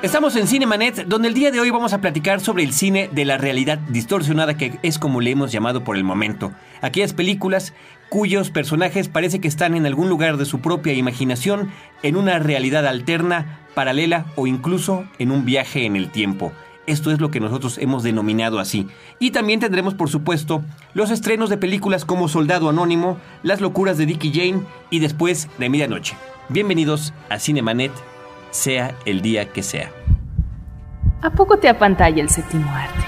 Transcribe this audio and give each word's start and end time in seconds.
Estamos 0.00 0.36
en 0.36 0.46
Cinemanet, 0.46 1.06
donde 1.06 1.26
el 1.26 1.34
día 1.34 1.50
de 1.50 1.58
hoy 1.58 1.70
vamos 1.70 1.92
a 1.92 2.00
platicar 2.00 2.38
sobre 2.40 2.62
el 2.62 2.72
cine 2.72 3.10
de 3.12 3.24
la 3.24 3.36
realidad 3.36 3.78
distorsionada, 3.88 4.56
que 4.56 4.78
es 4.84 4.96
como 4.96 5.20
le 5.20 5.32
hemos 5.32 5.50
llamado 5.50 5.82
por 5.82 5.96
el 5.96 6.04
momento. 6.04 6.52
Aquellas 6.82 7.12
películas 7.12 7.74
cuyos 8.08 8.50
personajes 8.50 9.08
parece 9.08 9.40
que 9.40 9.48
están 9.48 9.74
en 9.74 9.86
algún 9.86 10.08
lugar 10.08 10.36
de 10.36 10.44
su 10.44 10.60
propia 10.60 10.92
imaginación, 10.92 11.72
en 12.04 12.14
una 12.14 12.38
realidad 12.38 12.86
alterna, 12.86 13.58
paralela 13.74 14.26
o 14.36 14.46
incluso 14.46 15.04
en 15.18 15.32
un 15.32 15.44
viaje 15.44 15.84
en 15.84 15.96
el 15.96 16.12
tiempo. 16.12 16.52
Esto 16.86 17.10
es 17.10 17.20
lo 17.20 17.32
que 17.32 17.40
nosotros 17.40 17.76
hemos 17.78 18.04
denominado 18.04 18.60
así. 18.60 18.86
Y 19.18 19.32
también 19.32 19.58
tendremos, 19.58 19.94
por 19.94 20.10
supuesto, 20.10 20.62
los 20.94 21.10
estrenos 21.10 21.50
de 21.50 21.58
películas 21.58 22.04
como 22.04 22.28
Soldado 22.28 22.68
Anónimo, 22.68 23.18
Las 23.42 23.60
locuras 23.60 23.98
de 23.98 24.06
Dickie 24.06 24.32
Jane 24.32 24.62
y 24.90 25.00
después 25.00 25.48
de 25.58 25.68
Medianoche. 25.68 26.16
Bienvenidos 26.50 27.12
a 27.30 27.40
Cinemanet 27.40 27.90
sea 28.50 28.96
el 29.04 29.22
día 29.22 29.52
que 29.52 29.62
sea. 29.62 29.90
¿A 31.22 31.30
poco 31.30 31.58
te 31.58 31.68
apantalla 31.68 32.22
el 32.22 32.30
séptimo 32.30 32.70
arte? 32.70 33.04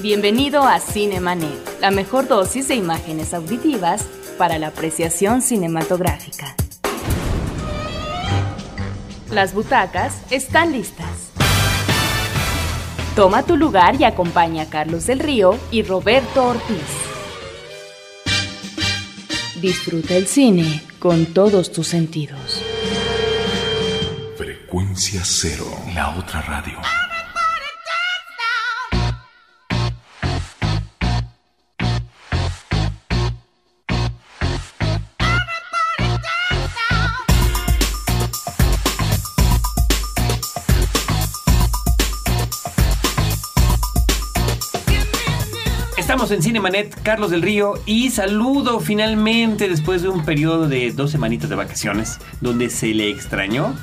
Bienvenido 0.00 0.64
a 0.64 0.80
Cinemanet, 0.80 1.80
la 1.80 1.90
mejor 1.90 2.28
dosis 2.28 2.68
de 2.68 2.74
imágenes 2.74 3.32
auditivas 3.32 4.04
para 4.36 4.58
la 4.58 4.68
apreciación 4.68 5.40
cinematográfica. 5.40 6.54
Las 9.30 9.54
butacas 9.54 10.20
están 10.30 10.72
listas. 10.72 11.30
Toma 13.16 13.44
tu 13.44 13.56
lugar 13.56 13.94
y 14.00 14.04
acompaña 14.04 14.64
a 14.64 14.66
Carlos 14.66 15.06
del 15.06 15.20
Río 15.20 15.56
y 15.70 15.82
Roberto 15.82 16.48
Ortiz. 16.48 16.82
Disfruta 19.60 20.16
el 20.16 20.26
cine 20.26 20.82
con 21.04 21.26
todos 21.34 21.70
tus 21.70 21.88
sentidos. 21.88 22.62
Frecuencia 24.38 25.20
cero, 25.22 25.66
la 25.94 26.16
otra 26.16 26.40
radio. 26.40 26.78
Estamos 46.24 46.38
en 46.38 46.42
Cinemanet, 46.42 47.02
Carlos 47.02 47.30
del 47.30 47.42
Río, 47.42 47.74
y 47.84 48.08
saludo 48.08 48.80
finalmente 48.80 49.68
después 49.68 50.00
de 50.00 50.08
un 50.08 50.24
periodo 50.24 50.68
de 50.68 50.90
dos 50.90 51.10
semanitas 51.10 51.50
de 51.50 51.54
vacaciones, 51.54 52.18
donde 52.40 52.70
se 52.70 52.94
le 52.94 53.10
extrañó. 53.10 53.74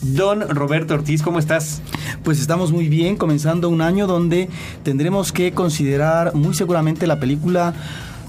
Don 0.00 0.48
Roberto 0.48 0.94
Ortiz, 0.94 1.20
¿cómo 1.20 1.38
estás? 1.38 1.82
Pues 2.22 2.40
estamos 2.40 2.72
muy 2.72 2.88
bien, 2.88 3.16
comenzando 3.16 3.68
un 3.68 3.82
año 3.82 4.06
donde 4.06 4.48
tendremos 4.82 5.30
que 5.30 5.52
considerar 5.52 6.34
muy 6.34 6.54
seguramente 6.54 7.06
la 7.06 7.20
película 7.20 7.74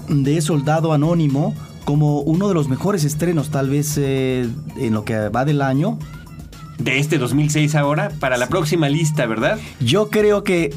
de 0.06 0.38
Soldado 0.42 0.92
Anónimo 0.92 1.54
como 1.86 2.20
uno 2.20 2.48
de 2.48 2.54
los 2.54 2.68
mejores 2.68 3.04
estrenos 3.04 3.48
tal 3.48 3.70
vez 3.70 3.96
eh, 3.96 4.46
en 4.76 4.92
lo 4.92 5.06
que 5.06 5.30
va 5.30 5.46
del 5.46 5.62
año. 5.62 5.98
De 6.76 6.98
este 6.98 7.16
2006 7.16 7.74
ahora, 7.74 8.10
para 8.20 8.36
la 8.36 8.50
próxima 8.50 8.90
lista, 8.90 9.24
¿verdad? 9.24 9.58
Yo 9.80 10.10
creo 10.10 10.44
que 10.44 10.74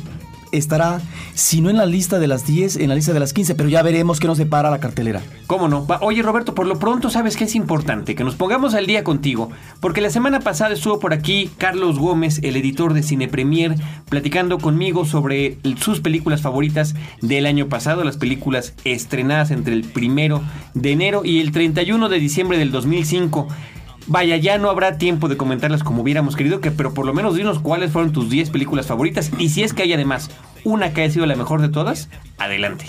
estará, 0.51 1.01
si 1.33 1.61
no 1.61 1.69
en 1.69 1.77
la 1.77 1.85
lista 1.85 2.19
de 2.19 2.27
las 2.27 2.45
10, 2.45 2.77
en 2.77 2.89
la 2.89 2.95
lista 2.95 3.13
de 3.13 3.19
las 3.19 3.33
15, 3.33 3.55
pero 3.55 3.69
ya 3.69 3.81
veremos 3.81 4.19
qué 4.19 4.27
nos 4.27 4.37
depara 4.37 4.69
la 4.69 4.79
cartelera. 4.79 5.21
¿Cómo 5.47 5.67
no? 5.67 5.85
Oye, 6.01 6.21
Roberto, 6.21 6.55
por 6.55 6.67
lo 6.67 6.79
pronto 6.79 7.09
sabes 7.09 7.37
que 7.37 7.45
es 7.45 7.55
importante 7.55 8.15
que 8.15 8.23
nos 8.23 8.35
pongamos 8.35 8.73
al 8.73 8.85
día 8.85 9.03
contigo, 9.03 9.49
porque 9.79 10.01
la 10.01 10.09
semana 10.09 10.39
pasada 10.39 10.73
estuvo 10.73 10.99
por 10.99 11.13
aquí 11.13 11.49
Carlos 11.57 11.99
Gómez, 11.99 12.39
el 12.43 12.55
editor 12.55 12.93
de 12.93 13.03
Cine 13.03 13.27
Premier, 13.27 13.75
platicando 14.09 14.57
conmigo 14.57 15.05
sobre 15.05 15.57
sus 15.79 15.99
películas 15.99 16.41
favoritas 16.41 16.95
del 17.21 17.45
año 17.45 17.67
pasado, 17.67 18.03
las 18.03 18.17
películas 18.17 18.73
estrenadas 18.83 19.51
entre 19.51 19.73
el 19.73 19.83
primero 19.83 20.41
de 20.73 20.91
enero 20.91 21.23
y 21.25 21.39
el 21.39 21.51
31 21.51 22.09
de 22.09 22.19
diciembre 22.19 22.57
del 22.57 22.71
2005. 22.71 23.47
Vaya, 24.09 24.37
ya 24.37 24.57
no 24.57 24.71
habrá 24.71 24.97
tiempo 24.97 25.27
de 25.27 25.37
comentarlas 25.37 25.83
como 25.83 26.01
hubiéramos 26.01 26.35
querido, 26.35 26.61
que, 26.61 26.71
pero 26.71 26.95
por 26.95 27.05
lo 27.05 27.13
menos 27.13 27.35
dinos 27.35 27.59
cuáles 27.59 27.91
fueron 27.91 28.11
tus 28.11 28.27
10 28.27 28.49
películas 28.49 28.87
favoritas 28.87 29.29
y 29.37 29.49
si 29.49 29.61
es 29.61 29.71
que 29.71 29.83
hay 29.83 29.93
además 29.93 30.31
una 30.63 30.93
que 30.93 31.01
haya 31.01 31.13
sido 31.13 31.27
la 31.27 31.35
mejor 31.35 31.61
de 31.61 31.69
todas, 31.69 32.09
adelante. 32.39 32.85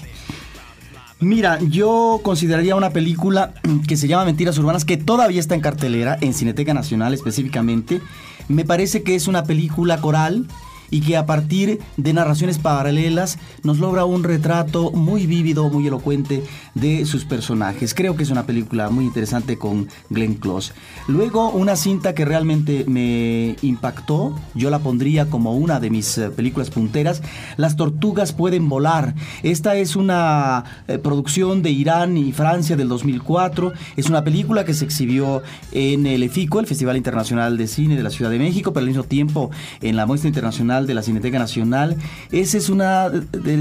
Mira, 1.20 1.58
yo 1.60 2.20
consideraría 2.22 2.74
una 2.74 2.88
película 2.88 3.52
que 3.86 3.98
se 3.98 4.08
llama 4.08 4.24
Mentiras 4.24 4.56
Urbanas, 4.56 4.86
que 4.86 4.96
todavía 4.96 5.40
está 5.40 5.54
en 5.54 5.60
cartelera, 5.60 6.16
en 6.22 6.32
Cineteca 6.32 6.72
Nacional 6.72 7.12
específicamente. 7.12 8.00
Me 8.48 8.64
parece 8.64 9.02
que 9.02 9.14
es 9.14 9.28
una 9.28 9.44
película 9.44 10.00
coral 10.00 10.46
y 10.90 11.00
que 11.00 11.16
a 11.16 11.26
partir 11.26 11.80
de 11.96 12.12
narraciones 12.12 12.58
paralelas 12.58 13.38
nos 13.62 13.78
logra 13.78 14.04
un 14.04 14.24
retrato 14.24 14.90
muy 14.92 15.26
vívido, 15.26 15.68
muy 15.70 15.86
elocuente 15.86 16.42
de 16.74 17.04
sus 17.06 17.24
personajes. 17.24 17.94
Creo 17.94 18.16
que 18.16 18.22
es 18.22 18.30
una 18.30 18.46
película 18.46 18.90
muy 18.90 19.04
interesante 19.04 19.58
con 19.58 19.88
Glenn 20.08 20.34
Close. 20.34 20.72
Luego, 21.06 21.50
una 21.50 21.76
cinta 21.76 22.14
que 22.14 22.24
realmente 22.24 22.84
me 22.86 23.56
impactó, 23.62 24.34
yo 24.54 24.70
la 24.70 24.78
pondría 24.80 25.28
como 25.28 25.56
una 25.56 25.80
de 25.80 25.90
mis 25.90 26.18
eh, 26.18 26.30
películas 26.30 26.70
punteras, 26.70 27.22
Las 27.56 27.76
tortugas 27.76 28.32
pueden 28.32 28.68
volar. 28.68 29.14
Esta 29.42 29.76
es 29.76 29.96
una 29.96 30.64
eh, 30.88 30.98
producción 30.98 31.62
de 31.62 31.70
Irán 31.70 32.16
y 32.16 32.32
Francia 32.32 32.76
del 32.76 32.88
2004. 32.88 33.72
Es 33.96 34.08
una 34.08 34.24
película 34.24 34.64
que 34.64 34.74
se 34.74 34.84
exhibió 34.84 35.42
en 35.72 36.06
el 36.06 36.22
EFICO, 36.22 36.60
el 36.60 36.66
Festival 36.66 36.96
Internacional 36.96 37.56
de 37.56 37.66
Cine 37.66 37.96
de 37.96 38.02
la 38.02 38.10
Ciudad 38.10 38.30
de 38.30 38.38
México, 38.38 38.72
pero 38.72 38.82
al 38.82 38.88
mismo 38.88 39.04
tiempo 39.04 39.50
en 39.80 39.96
la 39.96 40.06
muestra 40.06 40.28
internacional 40.28 40.79
de 40.86 40.94
la 40.94 41.02
Cineteca 41.02 41.38
Nacional. 41.38 41.96
Esa 42.30 42.58
es 42.58 42.68
una 42.68 43.10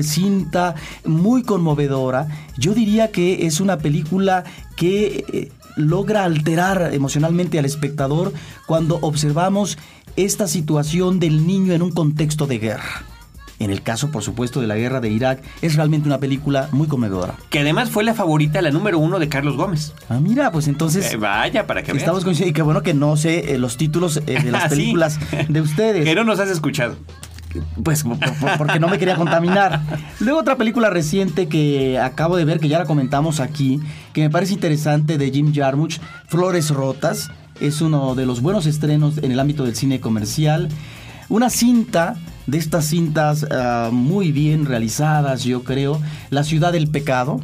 cinta 0.01 0.75
muy 1.05 1.43
conmovedora. 1.43 2.27
Yo 2.57 2.73
diría 2.73 3.11
que 3.11 3.45
es 3.45 3.59
una 3.59 3.77
película 3.77 4.43
que 4.75 5.25
eh, 5.33 5.51
logra 5.75 6.23
alterar 6.23 6.93
emocionalmente 6.93 7.59
al 7.59 7.65
espectador 7.65 8.33
cuando 8.67 8.99
observamos 9.01 9.77
esta 10.15 10.47
situación 10.47 11.19
del 11.19 11.47
niño 11.47 11.73
en 11.73 11.81
un 11.81 11.91
contexto 11.91 12.47
de 12.47 12.59
guerra. 12.59 13.05
En 13.59 13.71
el 13.71 13.81
caso, 13.81 14.09
por 14.09 14.23
supuesto, 14.23 14.61
de 14.61 14.67
la 14.67 14.77
guerra 14.77 15.01
de 15.01 15.09
Irak, 15.09 15.41
es 15.61 15.75
realmente 15.75 16.07
una 16.07 16.17
película 16.17 16.69
muy 16.71 16.87
conmovedora. 16.87 17.35
Que 17.49 17.59
además 17.59 17.89
fue 17.89 18.05
la 18.05 18.13
favorita, 18.13 18.61
la 18.61 18.71
número 18.71 18.99
uno 18.99 19.19
de 19.19 19.27
Carlos 19.27 19.57
Gómez. 19.57 19.93
Ah, 20.07 20.19
mira, 20.21 20.51
pues 20.51 20.67
entonces. 20.67 21.11
Eh, 21.13 21.17
vaya, 21.17 21.67
para 21.67 21.83
que 21.83 21.91
Estamos 21.91 22.23
coincidiendo. 22.23 22.51
Y 22.51 22.53
qué 22.53 22.61
bueno 22.61 22.81
que 22.83 22.93
no 22.93 23.17
sé 23.17 23.53
eh, 23.53 23.57
los 23.57 23.75
títulos 23.75 24.25
de 24.25 24.41
las 24.51 24.65
ah, 24.65 24.69
películas 24.69 25.19
de 25.49 25.61
ustedes. 25.61 26.05
Que 26.05 26.15
no 26.15 26.23
nos 26.23 26.39
has 26.39 26.49
escuchado. 26.49 26.95
Pues 27.83 28.03
porque 28.57 28.79
no 28.79 28.87
me 28.87 28.97
quería 28.97 29.15
contaminar. 29.15 29.81
Luego 30.19 30.39
otra 30.39 30.55
película 30.55 30.89
reciente 30.89 31.47
que 31.47 31.97
acabo 31.99 32.37
de 32.37 32.45
ver, 32.45 32.59
que 32.59 32.67
ya 32.67 32.79
la 32.79 32.85
comentamos 32.85 33.39
aquí, 33.39 33.79
que 34.13 34.21
me 34.21 34.29
parece 34.29 34.53
interesante 34.53 35.17
de 35.17 35.31
Jim 35.31 35.53
Jarmusch, 35.53 35.99
Flores 36.27 36.69
Rotas. 36.69 37.31
Es 37.59 37.81
uno 37.81 38.15
de 38.15 38.25
los 38.25 38.41
buenos 38.41 38.67
estrenos 38.67 39.17
en 39.17 39.31
el 39.31 39.39
ámbito 39.39 39.65
del 39.65 39.75
cine 39.75 39.99
comercial. 39.99 40.69
Una 41.27 41.49
cinta 41.49 42.15
de 42.49 42.57
estas 42.57 42.85
cintas 42.85 43.45
ah, 43.51 43.89
muy 43.91 44.31
bien 44.31 44.65
realizadas, 44.65 45.43
yo 45.43 45.63
creo. 45.63 46.01
La 46.29 46.43
ciudad 46.43 46.71
del 46.73 46.89
pecado. 46.89 47.39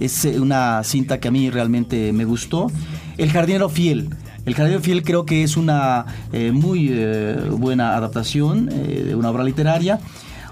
Es 0.00 0.24
una 0.24 0.82
cinta 0.82 1.20
que 1.20 1.28
a 1.28 1.30
mí 1.30 1.50
realmente 1.50 2.12
me 2.12 2.24
gustó. 2.24 2.70
El 3.16 3.30
jardinero 3.30 3.68
fiel 3.68 4.10
el 4.46 4.54
Jardín 4.54 4.82
Fiel 4.82 5.02
creo 5.02 5.24
que 5.24 5.42
es 5.42 5.56
una 5.56 6.04
eh, 6.32 6.52
muy 6.52 6.88
eh, 6.90 7.34
buena 7.50 7.96
adaptación 7.96 8.68
eh, 8.70 9.04
de 9.06 9.14
una 9.14 9.30
obra 9.30 9.42
literaria. 9.42 10.00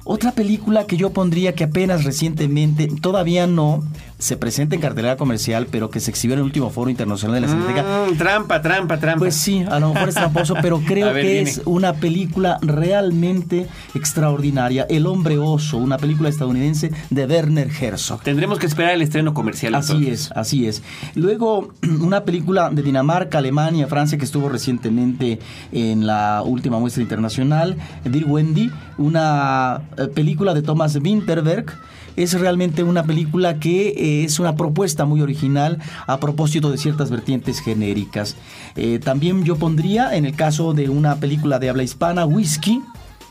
Otra 0.05 0.33
película 0.33 0.87
que 0.87 0.97
yo 0.97 1.11
pondría 1.11 1.55
que 1.55 1.65
apenas 1.65 2.05
recientemente, 2.05 2.89
todavía 3.01 3.47
no, 3.47 3.85
se 4.23 4.37
presenta 4.37 4.77
en 4.77 4.81
cartelera 4.81 5.17
comercial, 5.17 5.67
pero 5.69 5.91
que 5.91 5.99
se 5.99 6.09
exhibió 6.09 6.35
en 6.35 6.39
el 6.39 6.45
último 6.45 6.71
foro 6.71 6.89
internacional 6.89 7.35
de 7.35 7.41
la 7.41 7.49
Cineteca. 7.49 7.83
Mm, 7.83 8.17
trampa, 8.17 8.63
trampa, 8.63 8.99
trampa. 9.01 9.19
Pues 9.19 9.35
sí, 9.35 9.65
a 9.69 9.81
lo 9.81 9.93
mejor 9.93 10.11
es 10.11 10.15
tramposo, 10.15 10.55
pero 10.63 10.81
creo 10.87 11.13
que 11.13 11.41
es 11.41 11.61
una 11.65 11.95
película 11.95 12.59
realmente 12.63 13.67
extraordinaria. 13.97 14.87
El 14.89 15.09
hombre 15.09 15.39
oso, 15.39 15.77
una 15.79 15.99
película 15.99 16.29
estadounidense 16.29 16.93
de 17.11 17.27
Werner 17.27 17.69
Herzog. 17.69 18.23
Tendremos 18.23 18.61
que 18.61 18.67
esperar 18.67 18.95
el 18.95 19.03
estreno 19.03 19.35
comercial. 19.35 19.75
Así 19.75 20.09
es, 20.09 20.31
así 20.37 20.69
es. 20.69 20.85
Luego, 21.17 21.73
una 22.01 22.23
película 22.25 22.71
de 22.71 22.83
Dinamarca, 22.83 23.39
Alemania, 23.39 23.89
Francia, 23.89 24.19
que 24.19 24.25
estuvo 24.25 24.49
recientemente 24.49 25.41
en 25.73 26.07
la 26.07 26.45
última 26.47 26.79
muestra 26.79 27.03
internacional, 27.03 27.77
Dear 28.05 28.27
Wendy, 28.27 28.71
una 28.99 29.81
eh, 29.99 30.07
película 30.07 30.55
de 30.55 30.63
Thomas 30.63 30.95
Winterberg 30.95 31.75
es 32.17 32.39
realmente 32.39 32.83
una 32.83 33.05
película 33.05 33.59
que 33.59 33.89
eh, 33.89 34.25
es 34.25 34.39
una 34.39 34.57
propuesta 34.57 35.05
muy 35.05 35.21
original 35.21 35.79
a 36.07 36.19
propósito 36.19 36.71
de 36.71 36.79
ciertas 36.79 37.11
vertientes 37.11 37.61
genéricas. 37.61 38.37
Eh, 38.77 38.99
también 39.03 39.45
yo 39.45 39.57
pondría, 39.57 40.17
en 40.17 40.25
el 40.25 40.35
caso 40.35 40.73
de 40.75 40.89
una 40.89 41.17
película 41.17 41.59
de 41.59 41.71
habla 41.71 41.83
hispana, 41.83 42.27
Whisky, 42.27 42.83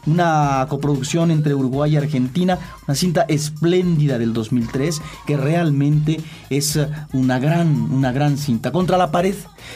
una 0.06 0.66
coproducción 0.70 1.32
entre 1.32 1.54
Uruguay 1.54 1.94
y 1.94 1.98
Argentina, 1.98 2.58
una 2.88 2.96
cinta 2.96 3.26
espléndida 3.28 4.18
del 4.18 4.34
2003 4.34 5.02
que 5.26 5.38
realmente 5.38 6.20
es 6.50 6.80
una 7.14 7.40
gran, 7.40 7.92
una 7.92 8.12
gran 8.12 8.38
cinta. 8.38 8.72
Contra 8.72 8.98
la 8.98 9.12
pared. 9.12 9.36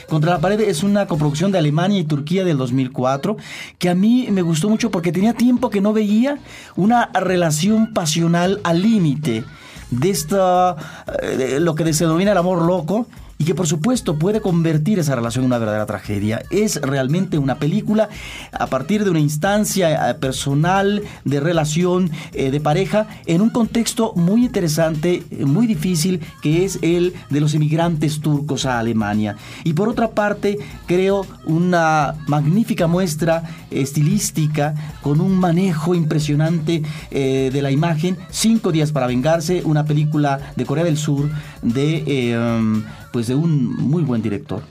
Contra 0.10 0.31
la 0.31 0.39
pared 0.39 0.60
es 0.62 0.83
una 0.83 1.07
coproducción 1.07 1.51
de 1.51 1.60
Alemania 1.60 2.00
y 2.00 2.06
Turquía 2.06 2.44
del 2.44 2.57
2004 2.57 3.38
que 3.77 3.89
a 3.89 3.95
mí 3.95 4.27
me 4.31 4.42
gustó 4.42 4.69
mucho 4.69 4.92
porque 4.92 5.12
tenía 5.12 5.33
tiempo 5.33 5.69
que 5.69 5.81
no 5.81 5.94
veía 5.94 6.39
una 6.75 7.12
relación 7.13 7.94
pasional 7.94 8.60
al 8.63 8.81
límite 8.81 9.44
de 9.92 10.10
esta, 10.10 10.75
eh, 11.21 11.60
lo 11.62 11.75
que 11.75 11.94
se 11.94 12.06
denomina 12.06 12.31
el 12.31 12.38
amor 12.38 12.63
loco 12.63 13.07
y 13.38 13.44
que 13.44 13.56
por 13.56 13.68
supuesto 13.68 14.18
puede 14.18 14.42
convertir 14.42 15.00
esa 15.00 15.16
relación 15.16 15.44
en 15.44 15.48
una 15.48 15.58
verdadera 15.58 15.86
tragedia. 15.86 16.44
Es 16.52 16.82
realmente 16.82 17.38
una 17.38 17.56
película 17.56 18.10
a 18.52 18.68
partir 18.68 19.04
de 19.04 19.10
una 19.10 19.20
instancia 19.20 20.10
eh, 20.10 20.14
personal 20.16 21.04
de 21.26 21.40
relación 21.40 22.12
eh, 22.34 22.52
de 22.52 22.62
pareja 22.62 23.08
en 23.26 23.42
un 23.42 23.50
contexto 23.50 24.14
muy 24.16 24.46
interesante, 24.46 25.24
eh, 25.30 25.46
muy 25.46 25.68
difícil, 25.68 26.22
que 26.42 26.64
es 26.64 26.80
el 26.82 27.14
de 27.30 27.42
los 27.42 27.54
emigrantes 27.54 28.22
turcos 28.22 28.66
a 28.66 28.80
Alemania. 28.80 29.36
Y 29.64 29.74
por 29.74 29.90
otra 29.90 30.12
parte, 30.12 30.58
creo 30.86 31.26
una 31.46 32.16
magnífica 32.28 32.88
muestra 32.88 33.44
estilística 33.70 34.74
con 35.02 35.20
un 35.20 35.38
manejo 35.38 35.96
impresionante 35.96 36.84
de 37.12 37.62
la 37.62 37.72
imagen. 37.72 38.18
Cinco 38.30 38.72
días 38.72 38.92
para 38.92 39.08
vengarse, 39.08 39.62
una 39.66 39.86
película 39.86 40.40
de 40.56 40.66
Corea 40.66 40.84
del 40.84 40.98
Sur 40.98 41.30
de... 41.62 42.38
Um, 42.38 42.84
pues 43.16 43.28
de 43.28 43.36
un 43.36 43.74
muy 43.78 44.04
buen 44.04 44.22
director. 44.22 44.62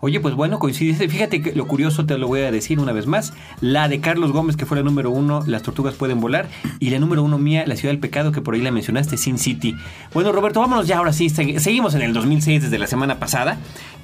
Oye, 0.00 0.20
pues 0.20 0.34
bueno, 0.34 0.58
coincide. 0.58 1.08
Fíjate 1.08 1.40
que 1.40 1.54
lo 1.54 1.66
curioso 1.66 2.04
te 2.04 2.18
lo 2.18 2.28
voy 2.28 2.40
a 2.40 2.50
decir 2.50 2.78
una 2.78 2.92
vez 2.92 3.06
más. 3.06 3.32
La 3.62 3.88
de 3.88 4.00
Carlos 4.00 4.32
Gómez, 4.32 4.54
que 4.54 4.66
fue 4.66 4.76
la 4.76 4.82
número 4.82 5.10
uno, 5.10 5.42
Las 5.46 5.62
Tortugas 5.62 5.94
Pueden 5.94 6.20
Volar. 6.20 6.46
Y 6.78 6.90
la 6.90 6.98
número 6.98 7.22
uno 7.22 7.38
mía, 7.38 7.64
La 7.66 7.74
Ciudad 7.74 7.94
del 7.94 7.98
Pecado, 7.98 8.32
que 8.32 8.42
por 8.42 8.52
ahí 8.52 8.60
la 8.60 8.70
mencionaste, 8.70 9.16
Sin 9.16 9.38
City. 9.38 9.74
Bueno, 10.12 10.30
Roberto, 10.30 10.60
vámonos 10.60 10.86
ya 10.86 10.98
ahora 10.98 11.14
sí. 11.14 11.30
Seguimos 11.30 11.94
en 11.94 12.02
el 12.02 12.12
2006 12.12 12.64
desde 12.64 12.78
la 12.78 12.86
semana 12.86 13.18
pasada. 13.18 13.56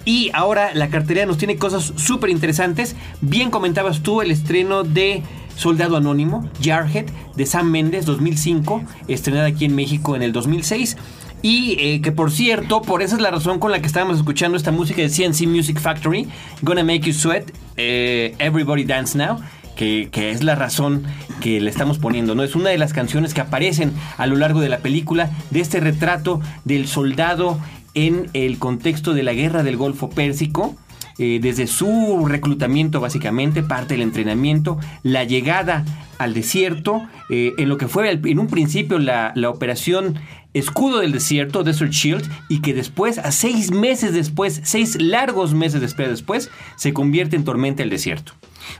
Y 0.06 0.30
ahora 0.32 0.72
la 0.72 0.88
cartera 0.88 1.26
nos 1.26 1.36
tiene 1.36 1.56
cosas 1.56 1.92
súper 1.96 2.30
interesantes. 2.30 2.96
Bien 3.20 3.50
comentabas 3.50 4.02
tú 4.02 4.22
el 4.22 4.30
estreno 4.30 4.84
de 4.84 5.22
Soldado 5.54 5.98
Anónimo, 5.98 6.48
Jarhead, 6.62 7.10
de 7.36 7.44
Sam 7.44 7.70
Méndez, 7.70 8.06
2005, 8.06 8.84
estrenada 9.08 9.48
aquí 9.48 9.66
en 9.66 9.74
México 9.74 10.16
en 10.16 10.22
el 10.22 10.32
2006. 10.32 10.96
Y 11.42 11.76
eh, 11.80 12.00
que 12.00 12.12
por 12.12 12.30
cierto, 12.30 12.82
por 12.82 13.02
esa 13.02 13.16
es 13.16 13.20
la 13.20 13.32
razón 13.32 13.58
con 13.58 13.72
la 13.72 13.80
que 13.80 13.88
estábamos 13.88 14.16
escuchando 14.16 14.56
esta 14.56 14.70
música 14.70 15.02
de 15.02 15.10
CNC 15.10 15.48
Music 15.48 15.80
Factory, 15.80 16.28
Gonna 16.62 16.84
Make 16.84 17.00
You 17.00 17.12
Sweat, 17.12 17.50
eh, 17.76 18.34
Everybody 18.38 18.84
Dance 18.84 19.18
Now. 19.18 19.40
Que, 19.76 20.10
que, 20.12 20.30
es 20.30 20.44
la 20.44 20.54
razón 20.54 21.02
que 21.40 21.58
le 21.58 21.70
estamos 21.70 21.98
poniendo, 21.98 22.34
¿no? 22.34 22.44
Es 22.44 22.54
una 22.54 22.68
de 22.68 22.76
las 22.76 22.92
canciones 22.92 23.32
que 23.32 23.40
aparecen 23.40 23.94
a 24.18 24.26
lo 24.26 24.36
largo 24.36 24.60
de 24.60 24.68
la 24.68 24.78
película 24.78 25.30
de 25.50 25.60
este 25.60 25.80
retrato 25.80 26.40
del 26.64 26.86
soldado 26.86 27.58
en 27.94 28.28
el 28.34 28.58
contexto 28.58 29.14
de 29.14 29.22
la 29.22 29.32
guerra 29.32 29.62
del 29.62 29.78
Golfo 29.78 30.10
Pérsico. 30.10 30.76
Eh, 31.18 31.40
desde 31.42 31.66
su 31.66 32.26
reclutamiento 32.26 33.00
básicamente, 33.00 33.62
parte 33.62 33.94
del 33.94 34.02
entrenamiento, 34.02 34.78
la 35.02 35.24
llegada 35.24 35.84
al 36.18 36.34
desierto, 36.34 37.02
en 37.30 37.68
lo 37.68 37.78
que 37.78 37.88
fue 37.88 38.10
en 38.10 38.38
un 38.38 38.46
principio 38.46 38.98
la, 38.98 39.32
la 39.34 39.48
operación 39.48 40.18
escudo 40.54 41.00
del 41.00 41.12
desierto, 41.12 41.62
Desert 41.62 41.92
Shield, 41.92 42.28
y 42.48 42.60
que 42.60 42.74
después, 42.74 43.18
a 43.18 43.32
seis 43.32 43.70
meses 43.70 44.12
después, 44.12 44.60
seis 44.64 45.00
largos 45.00 45.54
meses 45.54 45.80
después, 45.80 46.08
después 46.08 46.50
se 46.76 46.92
convierte 46.92 47.36
en 47.36 47.44
Tormenta 47.44 47.82
del 47.82 47.90
Desierto. 47.90 48.32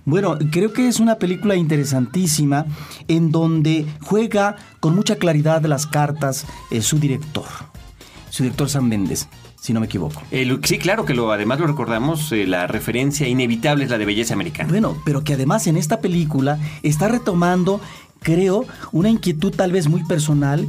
Bueno, 0.04 0.38
creo 0.50 0.72
que 0.72 0.88
es 0.88 1.00
una 1.00 1.16
película 1.16 1.56
interesantísima 1.56 2.66
en 3.08 3.32
donde 3.32 3.86
juega 4.00 4.56
con 4.80 4.94
mucha 4.94 5.16
claridad 5.16 5.62
las 5.64 5.86
cartas 5.86 6.46
eh, 6.70 6.82
su 6.82 6.98
director, 6.98 7.46
su 8.30 8.42
director 8.42 8.68
Sam 8.68 8.88
Méndez 8.88 9.28
si 9.62 9.72
no 9.72 9.78
me 9.78 9.86
equivoco. 9.86 10.20
sí, 10.64 10.78
claro 10.78 11.04
que 11.04 11.14
lo, 11.14 11.30
además 11.30 11.60
lo 11.60 11.68
recordamos, 11.68 12.32
eh, 12.32 12.48
la 12.48 12.66
referencia 12.66 13.28
inevitable 13.28 13.84
es 13.84 13.90
la 13.90 13.96
de 13.96 14.04
belleza 14.04 14.34
americana. 14.34 14.68
Bueno, 14.68 15.00
pero 15.04 15.22
que 15.22 15.34
además 15.34 15.68
en 15.68 15.76
esta 15.76 16.00
película 16.00 16.58
está 16.82 17.06
retomando, 17.06 17.80
creo, 18.22 18.66
una 18.90 19.08
inquietud 19.08 19.54
tal 19.54 19.70
vez 19.70 19.86
muy 19.86 20.02
personal 20.02 20.66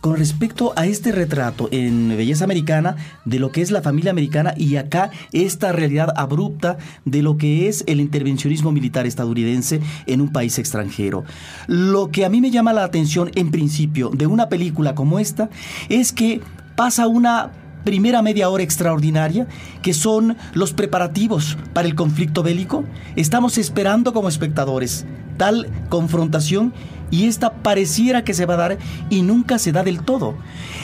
con 0.00 0.16
respecto 0.16 0.72
a 0.76 0.86
este 0.86 1.12
retrato 1.12 1.68
en 1.72 2.08
Belleza 2.08 2.44
Americana 2.44 2.96
de 3.24 3.38
lo 3.38 3.50
que 3.50 3.62
es 3.62 3.70
la 3.70 3.82
familia 3.82 4.10
americana 4.10 4.54
y 4.56 4.76
acá 4.76 5.10
esta 5.32 5.72
realidad 5.72 6.12
abrupta 6.16 6.78
de 7.04 7.22
lo 7.22 7.36
que 7.36 7.68
es 7.68 7.84
el 7.86 8.00
intervencionismo 8.00 8.72
militar 8.72 9.06
estadounidense 9.06 9.80
en 10.06 10.20
un 10.20 10.32
país 10.32 10.58
extranjero. 10.58 11.24
Lo 11.66 12.10
que 12.10 12.24
a 12.24 12.28
mí 12.28 12.40
me 12.40 12.50
llama 12.50 12.72
la 12.72 12.84
atención 12.84 13.30
en 13.34 13.50
principio 13.50 14.10
de 14.10 14.26
una 14.26 14.48
película 14.48 14.94
como 14.94 15.18
esta 15.18 15.50
es 15.88 16.12
que 16.12 16.40
pasa 16.76 17.06
una 17.06 17.50
primera 17.84 18.22
media 18.22 18.50
hora 18.50 18.62
extraordinaria, 18.62 19.46
que 19.82 19.94
son 19.94 20.36
los 20.52 20.72
preparativos 20.72 21.56
para 21.72 21.88
el 21.88 21.94
conflicto 21.94 22.42
bélico. 22.42 22.84
Estamos 23.16 23.58
esperando 23.58 24.12
como 24.12 24.28
espectadores 24.28 25.06
tal 25.40 25.66
confrontación 25.88 26.74
y 27.10 27.26
esta 27.26 27.54
pareciera 27.54 28.24
que 28.24 28.34
se 28.34 28.44
va 28.44 28.54
a 28.54 28.58
dar 28.58 28.78
y 29.08 29.22
nunca 29.22 29.58
se 29.58 29.72
da 29.72 29.82
del 29.82 30.02
todo. 30.02 30.36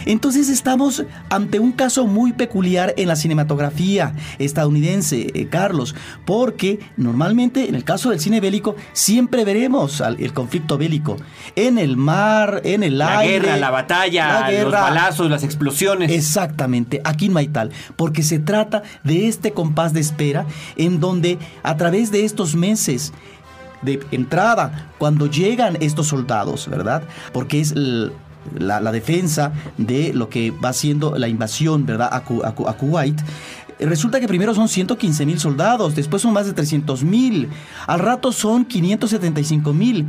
Entonces 0.06 0.48
estamos 0.48 1.04
ante 1.30 1.58
un 1.58 1.72
caso 1.72 2.06
muy 2.06 2.32
peculiar 2.32 2.94
en 2.96 3.08
la 3.08 3.16
cinematografía 3.16 4.14
estadounidense, 4.38 5.30
eh, 5.34 5.48
Carlos, 5.48 5.94
porque 6.24 6.78
normalmente 6.96 7.68
en 7.68 7.74
el 7.74 7.84
caso 7.84 8.10
del 8.10 8.20
cine 8.20 8.40
bélico 8.40 8.76
siempre 8.92 9.44
veremos 9.44 10.00
el 10.00 10.32
conflicto 10.32 10.78
bélico 10.78 11.16
en 11.54 11.76
el 11.76 11.96
mar, 11.96 12.62
en 12.64 12.82
el 12.82 13.02
aire. 13.02 13.38
La 13.38 13.44
guerra, 13.44 13.56
la 13.58 13.70
batalla, 13.70 14.50
los 14.62 14.72
balazos, 14.72 15.30
las 15.30 15.44
explosiones. 15.44 16.10
Exactamente, 16.10 17.00
aquí 17.04 17.28
no 17.28 17.38
hay 17.38 17.48
tal, 17.48 17.72
porque 17.96 18.22
se 18.22 18.38
trata 18.38 18.82
de 19.04 19.28
este 19.28 19.52
compás 19.52 19.92
de 19.92 20.00
espera 20.00 20.46
en 20.76 20.98
donde 20.98 21.38
a 21.62 21.76
través 21.76 22.10
de 22.10 22.24
estos 22.24 22.54
meses 22.54 23.12
de 23.86 24.00
entrada 24.10 24.90
cuando 24.98 25.26
llegan 25.30 25.78
estos 25.80 26.08
soldados, 26.08 26.68
¿verdad? 26.68 27.02
Porque 27.32 27.60
es 27.60 27.74
la, 27.74 28.92
defensa 28.92 29.52
de 29.78 30.12
lo 30.12 30.28
que 30.28 30.50
va 30.50 30.72
siendo 30.72 31.16
la 31.16 31.28
invasión, 31.28 31.86
¿verdad? 31.86 32.10
A, 32.12 32.22
Kuwait. 32.22 33.18
Resulta 33.78 34.20
que 34.20 34.28
primero 34.28 34.54
son 34.54 34.68
115 34.68 35.26
mil 35.26 35.38
soldados, 35.38 35.94
después 35.94 36.22
son 36.22 36.32
más 36.32 36.46
de 36.46 36.54
300 36.54 37.02
mil, 37.04 37.50
al 37.86 37.98
rato 37.98 38.32
son 38.32 38.64
575 38.64 39.72
mil 39.74 40.06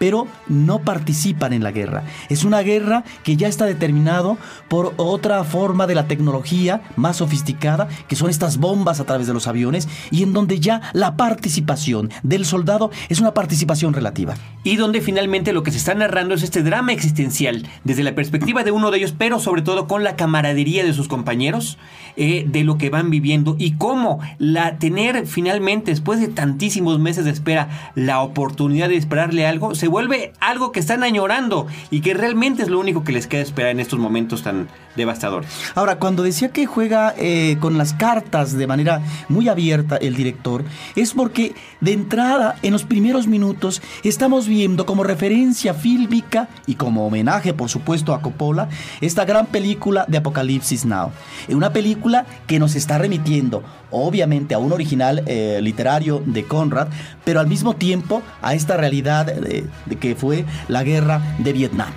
pero 0.00 0.26
no 0.48 0.78
participan 0.78 1.52
en 1.52 1.62
la 1.62 1.72
guerra. 1.72 2.04
Es 2.30 2.44
una 2.44 2.60
guerra 2.60 3.04
que 3.22 3.36
ya 3.36 3.48
está 3.48 3.66
determinado 3.66 4.38
por 4.68 4.94
otra 4.96 5.44
forma 5.44 5.86
de 5.86 5.94
la 5.94 6.06
tecnología 6.06 6.80
más 6.96 7.18
sofisticada, 7.18 7.86
que 8.08 8.16
son 8.16 8.30
estas 8.30 8.56
bombas 8.56 8.98
a 8.98 9.04
través 9.04 9.26
de 9.26 9.34
los 9.34 9.46
aviones, 9.46 9.88
y 10.10 10.22
en 10.22 10.32
donde 10.32 10.58
ya 10.58 10.80
la 10.94 11.18
participación 11.18 12.08
del 12.22 12.46
soldado 12.46 12.90
es 13.10 13.20
una 13.20 13.34
participación 13.34 13.92
relativa. 13.92 14.36
Y 14.64 14.76
donde 14.76 15.02
finalmente 15.02 15.52
lo 15.52 15.62
que 15.62 15.70
se 15.70 15.76
está 15.76 15.94
narrando 15.94 16.34
es 16.34 16.42
este 16.42 16.62
drama 16.62 16.94
existencial, 16.94 17.68
desde 17.84 18.02
la 18.02 18.14
perspectiva 18.14 18.64
de 18.64 18.70
uno 18.70 18.90
de 18.90 18.96
ellos, 18.96 19.14
pero 19.16 19.38
sobre 19.38 19.60
todo 19.60 19.86
con 19.86 20.02
la 20.02 20.16
camaradería 20.16 20.82
de 20.82 20.94
sus 20.94 21.08
compañeros, 21.08 21.76
eh, 22.16 22.44
de 22.46 22.64
lo 22.64 22.78
que 22.78 22.90
van 22.90 23.10
viviendo 23.10 23.56
y 23.58 23.72
cómo 23.72 24.20
la 24.38 24.78
tener 24.78 25.26
finalmente, 25.26 25.90
después 25.90 26.20
de 26.20 26.28
tantísimos 26.28 26.98
meses 26.98 27.24
de 27.24 27.30
espera, 27.30 27.92
la 27.94 28.20
oportunidad 28.20 28.88
de 28.88 28.96
esperarle 28.96 29.46
algo, 29.46 29.74
se 29.74 29.88
vuelve 29.88 30.32
algo 30.40 30.72
que 30.72 30.80
están 30.80 31.02
añorando 31.02 31.66
y 31.90 32.00
que 32.00 32.14
realmente 32.14 32.62
es 32.62 32.68
lo 32.68 32.80
único 32.80 33.04
que 33.04 33.12
les 33.12 33.26
queda 33.26 33.42
esperar 33.42 33.70
en 33.70 33.80
estos 33.80 33.98
momentos 33.98 34.42
tan 34.42 34.68
devastadores. 34.96 35.48
Ahora, 35.74 35.98
cuando 35.98 36.22
decía 36.22 36.48
que 36.50 36.66
juega 36.66 37.14
eh, 37.16 37.56
con 37.60 37.78
las 37.78 37.94
cartas 37.94 38.52
de 38.56 38.66
manera 38.66 39.02
muy 39.28 39.48
abierta 39.48 39.96
el 39.96 40.14
director, 40.14 40.64
es 40.96 41.12
porque 41.14 41.54
de 41.80 41.92
entrada, 41.92 42.56
en 42.62 42.72
los 42.72 42.84
primeros 42.84 43.26
minutos, 43.26 43.82
estamos 44.02 44.48
viendo 44.48 44.86
como 44.86 45.04
referencia 45.04 45.74
fílmica 45.74 46.48
y 46.66 46.74
como 46.74 47.06
homenaje, 47.06 47.54
por 47.54 47.68
supuesto, 47.68 48.14
a 48.14 48.20
Coppola, 48.20 48.68
esta 49.00 49.24
gran 49.24 49.46
película 49.46 50.04
de 50.08 50.18
Apocalipsis 50.18 50.84
Now. 50.84 51.10
Una 51.48 51.72
película 51.72 51.99
que 52.46 52.58
nos 52.58 52.74
está 52.74 52.98
remitiendo, 52.98 53.62
obviamente, 53.90 54.54
a 54.54 54.58
un 54.58 54.72
original 54.72 55.22
eh, 55.26 55.60
literario 55.62 56.22
de 56.24 56.44
Conrad, 56.44 56.88
pero 57.24 57.40
al 57.40 57.46
mismo 57.46 57.74
tiempo 57.74 58.22
a 58.42 58.54
esta 58.54 58.76
realidad 58.76 59.26
de, 59.26 59.68
que 59.98 60.14
fue 60.14 60.44
la 60.68 60.82
guerra 60.82 61.20
de 61.38 61.52
Vietnam. 61.52 61.88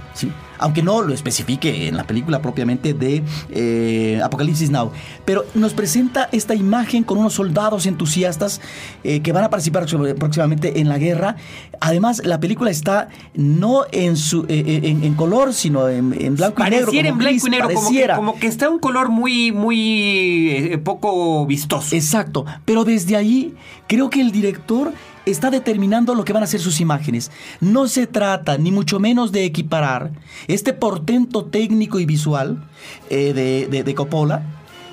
Aunque 0.63 0.81
no 0.81 1.01
lo 1.01 1.13
especifique 1.13 1.89
en 1.89 1.97
la 1.97 2.05
película 2.05 2.41
propiamente 2.41 2.93
de 2.93 3.21
eh, 3.49 4.21
Apocalipsis 4.23 4.69
Now. 4.69 4.91
Pero 5.25 5.43
nos 5.55 5.73
presenta 5.73 6.29
esta 6.31 6.55
imagen 6.55 7.03
con 7.03 7.17
unos 7.17 7.33
soldados 7.33 7.85
entusiastas 7.85 8.61
eh, 9.03 9.19
que 9.19 9.33
van 9.33 9.43
a 9.43 9.49
participar 9.49 9.85
próximamente 10.17 10.79
en 10.79 10.87
la 10.87 10.97
guerra. 10.97 11.35
Además, 11.81 12.21
la 12.23 12.39
película 12.39 12.71
está 12.71 13.09
no 13.33 13.81
en, 13.91 14.15
su, 14.15 14.45
eh, 14.47 14.79
en, 14.83 15.13
color, 15.15 15.53
sino 15.53 15.89
en, 15.89 16.11
blanco 16.11 16.61
y 16.61 16.69
negro. 16.69 16.85
Pareciera 16.85 17.09
en 17.09 17.17
blanco 17.17 17.47
y 17.47 17.49
negro, 17.49 17.69
como 17.73 17.89
que, 17.89 18.07
como 18.15 18.39
que, 18.39 18.47
está 18.47 18.69
un 18.69 18.79
color 18.79 19.09
muy, 19.09 19.51
muy 19.51 20.79
poco 20.85 21.45
vistoso. 21.45 21.93
Exacto, 21.93 22.45
pero 22.63 22.85
desde 22.85 23.17
ahí 23.17 23.53
creo 23.93 24.09
que 24.09 24.21
el 24.21 24.31
director 24.31 24.91
está 25.27 25.51
determinando 25.51 26.15
lo 26.15 26.25
que 26.25 26.33
van 26.33 26.41
a 26.41 26.47
ser 26.47 26.59
sus 26.59 26.81
imágenes. 26.81 27.29
No 27.61 27.87
se 27.87 28.07
trata 28.07 28.57
ni 28.57 28.71
mucho 28.71 28.99
menos 28.99 29.31
de 29.31 29.45
equiparar 29.45 30.11
este 30.47 30.73
portento 30.73 31.45
técnico 31.45 31.99
y 31.99 32.05
visual 32.07 32.67
eh, 33.11 33.33
de, 33.33 33.67
de, 33.69 33.83
de 33.83 33.95
Coppola 33.95 34.41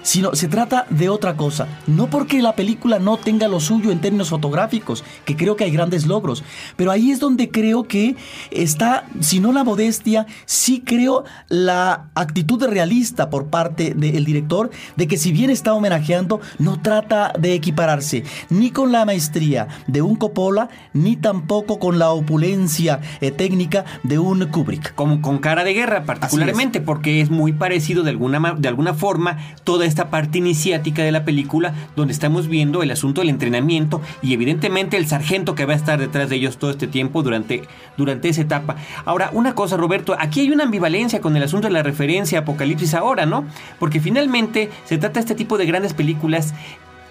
sino 0.02 0.35
se 0.35 0.49
trata 0.49 0.87
de 0.90 1.09
otra 1.09 1.37
cosa. 1.37 1.69
No 1.87 2.09
porque 2.09 2.42
la 2.42 2.54
película 2.54 2.99
no 2.99 3.16
tenga 3.16 3.49
lo 3.49 3.61
suyo 3.61 3.90
en 3.90 4.00
términos 4.00 4.30
fotográficos, 4.30 5.04
que 5.25 5.37
creo 5.37 5.57
que 5.57 5.64
hay 5.64 5.71
grandes 5.71 6.07
logros, 6.07 6.45
pero 6.76 6.90
ahí 6.90 7.11
es 7.11 7.21
donde 7.21 7.50
creo 7.50 7.85
que 7.85 8.16
está, 8.50 9.04
si 9.21 9.40
no 9.40 9.52
la 9.52 9.64
modestia, 9.64 10.26
sí 10.47 10.83
creo 10.85 11.25
la 11.49 12.11
actitud 12.14 12.62
realista 12.64 13.30
por 13.30 13.47
parte 13.47 13.95
del 13.95 14.25
director, 14.25 14.71
de 14.97 15.07
que 15.07 15.16
si 15.16 15.33
bien 15.33 15.50
está 15.50 15.75
homenajeando, 15.75 16.40
no 16.59 16.80
trata 16.80 17.33
de 17.38 17.54
equipararse 17.54 18.25
ni 18.49 18.71
con 18.71 18.92
la 18.92 19.04
maestría 19.04 19.69
de 19.87 20.02
un 20.02 20.16
Coppola, 20.16 20.69
ni 20.92 21.16
tampoco 21.16 21.78
con 21.78 21.99
la 21.99 22.11
opulencia 22.11 23.00
eh, 23.21 23.30
técnica 23.30 23.85
de 24.02 24.19
un 24.19 24.47
Kubrick. 24.47 24.95
Como 24.95 25.23
con 25.23 25.38
cara 25.38 25.64
de 25.64 25.75
guerra, 25.75 26.04
particularmente, 26.04 26.80
porque 26.80 27.21
es 27.21 27.30
muy 27.30 27.52
parecido 27.52 28.02
de 28.02 28.11
alguna, 28.11 28.54
de 28.57 28.69
alguna 28.69 28.95
forma 28.95 29.38
toda 29.64 29.87
esta 29.90 30.09
parte 30.09 30.38
iniciática 30.38 31.02
de 31.02 31.12
la 31.12 31.25
película 31.25 31.75
donde 31.97 32.12
estamos 32.12 32.49
viendo 32.49 32.82
el 32.82 32.90
asunto 32.90 33.20
del 33.20 33.28
entrenamiento 33.28 34.00
y 34.23 34.32
evidentemente 34.32 34.97
el 34.97 35.06
sargento 35.06 35.54
que 35.54 35.66
va 35.66 35.75
a 35.75 35.76
estar 35.76 35.99
detrás 35.99 36.30
de 36.30 36.37
ellos 36.37 36.56
todo 36.56 36.70
este 36.70 36.87
tiempo 36.87 37.23
durante, 37.23 37.62
durante 37.97 38.28
esa 38.28 38.42
etapa. 38.42 38.76
Ahora, 39.04 39.30
una 39.32 39.54
cosa, 39.54 39.76
Roberto, 39.76 40.16
aquí 40.18 40.40
hay 40.40 40.50
una 40.50 40.64
ambivalencia 40.64 41.20
con 41.20 41.37
el 41.37 41.42
asunto 41.42 41.68
de 41.68 41.75
la 41.75 41.82
referencia 41.82 42.38
a 42.38 42.42
Apocalipsis 42.42 42.94
ahora, 42.94 43.26
¿no? 43.26 43.44
Porque 43.78 44.00
finalmente 44.00 44.70
se 44.85 44.99
trata 44.99 45.14
de 45.14 45.20
este 45.20 45.35
tipo 45.35 45.59
de 45.59 45.66
grandes 45.66 45.92
películas 45.92 46.54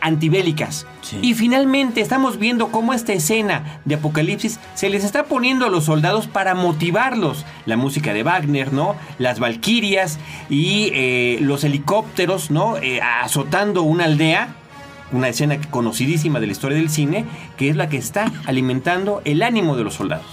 antibélicas. 0.01 0.86
Y 1.22 1.34
finalmente 1.34 2.01
estamos 2.01 2.38
viendo 2.38 2.70
cómo 2.72 2.94
esta 2.94 3.13
escena 3.13 3.82
de 3.86 3.96
Apocalipsis 3.96 4.60
se 4.75 4.89
les 4.89 5.03
está 5.03 5.24
poniendo 5.24 5.65
a 5.65 5.70
los 5.70 5.86
soldados 5.86 6.27
para 6.27 6.56
motivarlos. 6.56 7.46
La 7.65 7.77
música 7.77 8.13
de 8.13 8.24
Wagner, 8.24 8.74
¿no? 8.74 8.96
Las 9.18 9.39
valquirias 9.39 10.20
y 10.50 10.91
eh, 10.94 11.39
los 11.41 11.63
helicópteros, 11.63 12.51
¿no? 12.51 12.77
Eh, 12.77 13.01
azotando 13.01 13.84
una 13.84 14.06
aldea. 14.06 14.56
Una 15.12 15.29
escena 15.29 15.60
conocidísima 15.72 16.39
de 16.39 16.46
la 16.46 16.51
historia 16.51 16.77
del 16.77 16.91
cine, 16.91 17.25
que 17.58 17.70
es 17.70 17.75
la 17.75 17.89
que 17.89 17.98
está 17.98 18.32
alimentando 18.46 19.24
el 19.25 19.41
ánimo 19.41 19.75
de 19.75 19.84
los 19.84 19.96
soldados. 19.96 20.27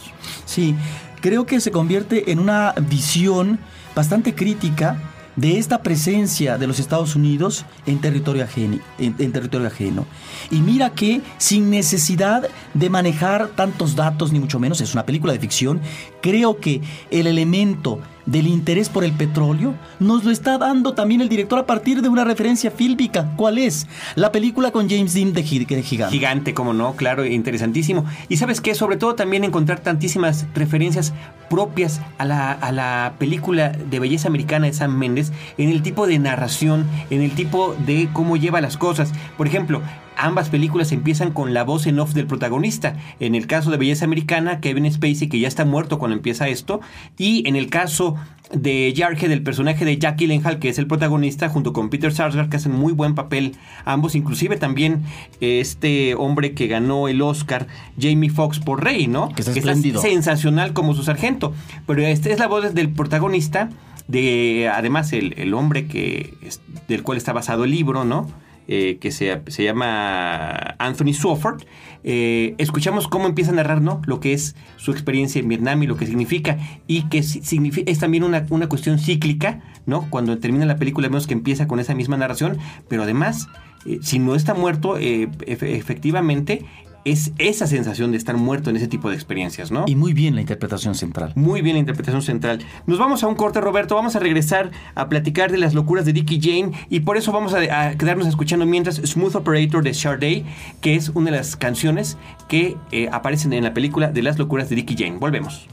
Sí, 0.44 0.74
creo 1.22 1.46
que 1.46 1.60
se 1.60 1.70
convierte 1.70 2.30
en 2.30 2.40
una 2.40 2.74
visión 2.78 3.58
bastante 3.94 4.34
crítica 4.34 4.98
de 5.36 5.58
esta 5.58 5.82
presencia 5.82 6.58
de 6.58 6.66
los 6.66 6.80
Estados 6.80 7.14
Unidos 7.14 7.64
en 7.86 8.00
territorio, 8.00 8.44
ajeno, 8.44 8.78
en, 8.98 9.32
territorio 9.32 9.66
ajeno. 9.66 10.06
Y 10.50 10.60
mira 10.60 10.90
que 10.90 11.20
sin 11.38 11.70
necesidad 11.70 12.48
de 12.74 12.90
manejar 12.90 13.48
tantos 13.48 13.94
datos, 13.94 14.32
ni 14.32 14.40
mucho 14.40 14.58
menos, 14.58 14.80
es 14.80 14.94
una 14.94 15.06
película 15.06 15.32
de 15.32 15.38
ficción, 15.38 15.80
creo 16.22 16.58
que 16.58 16.80
el 17.10 17.26
elemento 17.26 18.00
del 18.26 18.48
interés 18.48 18.88
por 18.88 19.04
el 19.04 19.12
petróleo 19.12 19.74
nos 20.00 20.24
lo 20.24 20.30
está 20.30 20.58
dando 20.58 20.94
también 20.94 21.20
el 21.20 21.28
director 21.28 21.58
a 21.58 21.66
partir 21.66 22.02
de 22.02 22.08
una 22.08 22.24
referencia 22.24 22.70
fílmica. 22.70 23.32
¿Cuál 23.36 23.58
es? 23.58 23.86
La 24.14 24.32
película 24.32 24.72
con 24.72 24.88
James 24.90 25.14
Dean 25.14 25.32
de, 25.32 25.42
Gigante. 25.42 25.82
Gigante, 26.10 26.54
como 26.54 26.72
no, 26.72 26.94
claro, 26.96 27.24
interesantísimo. 27.24 28.04
Y 28.28 28.36
sabes 28.36 28.60
qué, 28.60 28.74
sobre 28.74 28.96
todo 28.96 29.14
también 29.14 29.44
encontrar 29.44 29.80
tantísimas 29.80 30.46
referencias 30.54 31.14
propias 31.48 32.00
a 32.18 32.24
la, 32.24 32.52
a 32.52 32.72
la 32.72 33.14
película 33.18 33.70
de 33.70 34.00
belleza 34.00 34.28
americana 34.28 34.66
de 34.66 34.72
Sam 34.72 34.96
Mendes 34.96 35.32
en 35.56 35.70
el 35.70 35.82
tipo 35.82 36.06
de 36.06 36.18
narración, 36.18 36.86
en 37.10 37.22
el 37.22 37.32
tipo 37.32 37.74
de 37.86 38.08
cómo 38.12 38.36
lleva 38.36 38.60
las 38.60 38.76
cosas. 38.76 39.12
Por 39.36 39.46
ejemplo, 39.46 39.82
ambas 40.16 40.48
películas 40.48 40.92
empiezan 40.92 41.32
con 41.32 41.54
la 41.54 41.64
voz 41.64 41.86
en 41.86 41.98
off 41.98 42.14
del 42.14 42.26
protagonista. 42.26 42.96
En 43.20 43.34
el 43.34 43.46
caso 43.46 43.70
de 43.70 43.76
Belleza 43.76 44.04
Americana, 44.04 44.60
Kevin 44.60 44.90
Spacey, 44.90 45.28
que 45.28 45.38
ya 45.38 45.48
está 45.48 45.64
muerto 45.64 45.98
cuando 45.98 46.16
empieza 46.16 46.48
esto, 46.48 46.80
y 47.16 47.46
en 47.48 47.56
el 47.56 47.68
caso 47.68 48.16
de 48.52 48.94
Jarhead, 48.96 49.30
el 49.30 49.42
personaje 49.42 49.84
de 49.84 49.98
Jack 49.98 50.18
Gyllenhaal, 50.18 50.58
que 50.58 50.68
es 50.68 50.78
el 50.78 50.86
protagonista, 50.86 51.48
junto 51.48 51.72
con 51.72 51.90
Peter 51.90 52.12
Sarsgaard, 52.12 52.48
que 52.48 52.56
hacen 52.56 52.72
muy 52.72 52.92
buen 52.92 53.14
papel 53.14 53.56
ambos, 53.84 54.14
inclusive 54.14 54.56
también 54.56 55.02
este 55.40 56.14
hombre 56.14 56.54
que 56.54 56.66
ganó 56.66 57.08
el 57.08 57.22
Oscar, 57.22 57.66
Jamie 58.00 58.30
Foxx 58.30 58.60
por 58.60 58.84
Rey, 58.84 59.06
¿no? 59.08 59.30
Que, 59.30 59.42
está 59.42 59.74
sensacional 60.00 60.72
como 60.72 60.94
su 60.94 61.02
sargento. 61.02 61.54
Pero 61.86 62.02
esta 62.02 62.30
es 62.30 62.38
la 62.38 62.46
voz 62.46 62.72
del 62.74 62.90
protagonista, 62.90 63.70
de 64.08 64.70
además 64.72 65.12
el, 65.12 65.34
el 65.38 65.52
hombre 65.54 65.86
que, 65.86 66.34
del 66.88 67.02
cual 67.02 67.18
está 67.18 67.32
basado 67.32 67.64
el 67.64 67.70
libro, 67.72 68.04
¿no? 68.04 68.28
Eh, 68.68 68.98
que 69.00 69.12
se, 69.12 69.40
llama 69.62 70.74
Anthony 70.80 71.12
Swofford, 71.12 71.62
eh, 72.02 72.56
escuchamos 72.58 73.06
cómo 73.06 73.28
empieza 73.28 73.52
a 73.52 73.54
narrar 73.54 73.80
¿no? 73.80 74.02
lo 74.06 74.18
que 74.18 74.32
es 74.32 74.56
su 74.76 74.90
experiencia 74.90 75.40
en 75.40 75.46
Vietnam 75.46 75.84
y 75.84 75.86
lo 75.86 75.96
que 75.96 76.04
significa, 76.04 76.58
y 76.88 77.02
que 77.02 77.22
significa, 77.22 77.88
es 77.88 78.00
también 78.00 78.24
una, 78.24 78.44
una 78.50 78.68
cuestión 78.68 78.98
cíclica, 78.98 79.62
¿no? 79.86 80.10
Cuando 80.10 80.38
termina 80.38 80.66
la 80.66 80.78
película 80.78 81.06
vemos 81.06 81.28
que 81.28 81.34
empieza 81.34 81.68
con 81.68 81.78
esa 81.78 81.94
misma 81.94 82.16
narración, 82.16 82.58
pero 82.88 83.04
además, 83.04 83.46
eh, 83.86 84.00
si 84.02 84.18
no 84.18 84.34
está 84.34 84.52
muerto, 84.52 84.96
efectivamente, 84.98 86.64
es 87.06 87.32
esa 87.38 87.68
sensación 87.68 88.10
de 88.10 88.18
estar 88.18 88.36
muerto 88.36 88.68
en 88.68 88.76
ese 88.76 88.88
tipo 88.88 89.08
de 89.08 89.14
experiencias, 89.14 89.70
¿no? 89.70 89.84
Y 89.86 89.94
muy 89.94 90.12
bien 90.12 90.34
la 90.34 90.40
interpretación 90.40 90.96
central. 90.96 91.32
Muy 91.36 91.62
bien 91.62 91.76
la 91.76 91.80
interpretación 91.80 92.20
central. 92.20 92.64
Nos 92.86 92.98
vamos 92.98 93.22
a 93.22 93.28
un 93.28 93.36
corte, 93.36 93.60
Roberto. 93.60 93.94
Vamos 93.94 94.16
a 94.16 94.18
regresar 94.18 94.72
a 94.96 95.08
platicar 95.08 95.52
de 95.52 95.58
las 95.58 95.72
locuras 95.72 96.04
de 96.04 96.12
Dickie 96.12 96.40
Jane 96.40 96.72
y 96.90 97.00
por 97.00 97.16
eso 97.16 97.30
vamos 97.30 97.54
a, 97.54 97.96
quedarnos 97.96 98.26
escuchando 98.26 98.66
mientras 98.66 98.96
Smooth 98.96 99.36
Operator 99.36 99.84
de 99.84 99.94
Sade, 99.94 100.44
que 100.80 100.96
es 100.96 101.10
una 101.10 101.30
de 101.30 101.36
las 101.36 101.54
canciones 101.54 102.18
que 102.48 102.76
eh, 102.90 103.08
aparecen 103.12 103.52
en 103.52 103.62
la 103.62 103.72
película 103.72 104.10
de 104.10 104.22
las 104.22 104.36
locuras 104.36 104.68
de 104.68 104.74
Dickie 104.74 104.96
Jane. 104.98 105.18
Volvemos. 105.18 105.68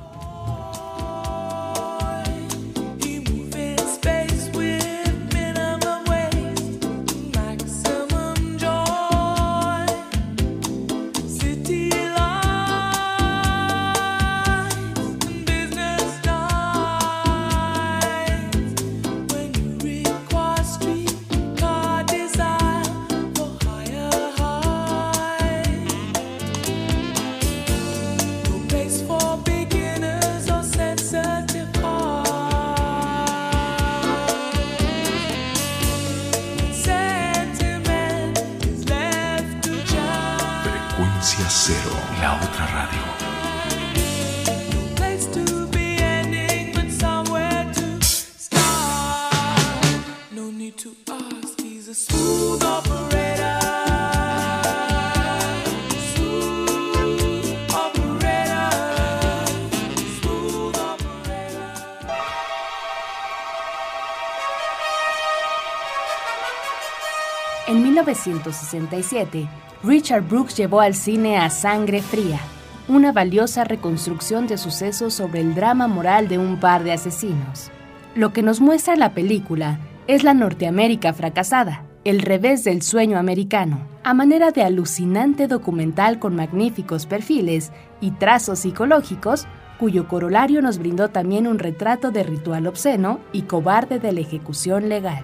1967, 68.25 69.47
Richard 69.83 70.23
Brooks 70.23 70.55
llevó 70.55 70.79
al 70.79 70.95
cine 70.95 71.37
a 71.37 71.49
Sangre 71.49 72.01
Fría, 72.01 72.39
una 72.87 73.11
valiosa 73.11 73.63
reconstrucción 73.63 74.47
de 74.47 74.57
sucesos 74.57 75.13
sobre 75.13 75.41
el 75.41 75.55
drama 75.55 75.87
moral 75.87 76.27
de 76.27 76.37
un 76.37 76.59
par 76.59 76.83
de 76.83 76.93
asesinos. 76.93 77.69
Lo 78.15 78.31
que 78.31 78.43
nos 78.43 78.61
muestra 78.61 78.95
la 78.95 79.13
película 79.13 79.79
es 80.07 80.23
la 80.23 80.33
Norteamérica 80.33 81.13
fracasada, 81.13 81.83
el 82.03 82.21
revés 82.21 82.63
del 82.63 82.81
sueño 82.81 83.17
americano, 83.17 83.79
a 84.03 84.13
manera 84.13 84.51
de 84.51 84.63
alucinante 84.63 85.47
documental 85.47 86.19
con 86.19 86.35
magníficos 86.35 87.05
perfiles 87.05 87.71
y 88.01 88.11
trazos 88.11 88.59
psicológicos, 88.59 89.47
cuyo 89.79 90.07
corolario 90.07 90.61
nos 90.61 90.77
brindó 90.77 91.09
también 91.09 91.47
un 91.47 91.59
retrato 91.59 92.11
de 92.11 92.23
ritual 92.23 92.67
obsceno 92.67 93.19
y 93.31 93.43
cobarde 93.43 93.99
de 93.99 94.11
la 94.11 94.19
ejecución 94.19 94.89
legal. 94.89 95.23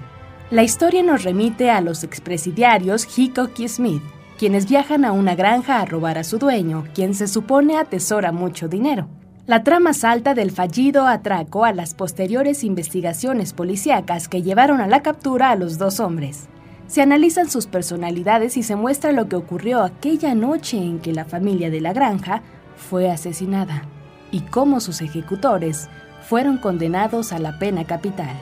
La 0.52 0.64
historia 0.64 1.04
nos 1.04 1.24
remite 1.24 1.70
a 1.70 1.80
los 1.80 2.04
expresidiarios 2.04 3.06
Hickok 3.16 3.60
y 3.60 3.68
Smith, 3.68 4.02
quienes 4.40 4.68
viajan 4.68 5.06
a 5.06 5.12
una 5.12 5.36
granja 5.36 5.80
a 5.80 5.86
robar 5.86 6.18
a 6.18 6.24
su 6.24 6.40
dueño, 6.40 6.86
quien 6.96 7.14
se 7.14 7.28
supone 7.28 7.78
atesora 7.78 8.32
mucho 8.32 8.68
dinero. 8.68 9.08
La 9.46 9.64
trama 9.64 9.94
salta 9.94 10.34
del 10.34 10.50
fallido 10.50 11.06
atraco 11.06 11.66
a 11.66 11.72
las 11.72 11.94
posteriores 11.94 12.64
investigaciones 12.64 13.54
policíacas 13.54 14.28
que 14.28 14.42
llevaron 14.42 14.82
a 14.82 14.88
la 14.88 15.04
captura 15.04 15.52
a 15.52 15.56
los 15.56 15.78
dos 15.78 16.00
hombres. 16.00 16.48
Se 16.88 17.04
analizan 17.04 17.48
sus 17.48 17.68
personalidades 17.68 18.58
y 18.58 18.64
se 18.64 18.76
muestra 18.76 19.12
lo 19.12 19.30
que 19.30 19.36
ocurrió 19.36 19.84
aquella 19.84 20.34
noche 20.34 20.78
en 20.78 20.98
que 20.98 21.14
la 21.14 21.26
familia 21.26 21.70
de 21.70 21.82
la 21.82 21.94
granja 21.94 22.42
fue 22.76 23.12
asesinada 23.12 23.84
y 24.32 24.40
cómo 24.42 24.80
sus 24.80 25.02
ejecutores 25.02 25.90
fueron 26.28 26.58
condenados 26.58 27.34
a 27.34 27.38
la 27.38 27.60
pena 27.60 27.86
capital, 27.86 28.36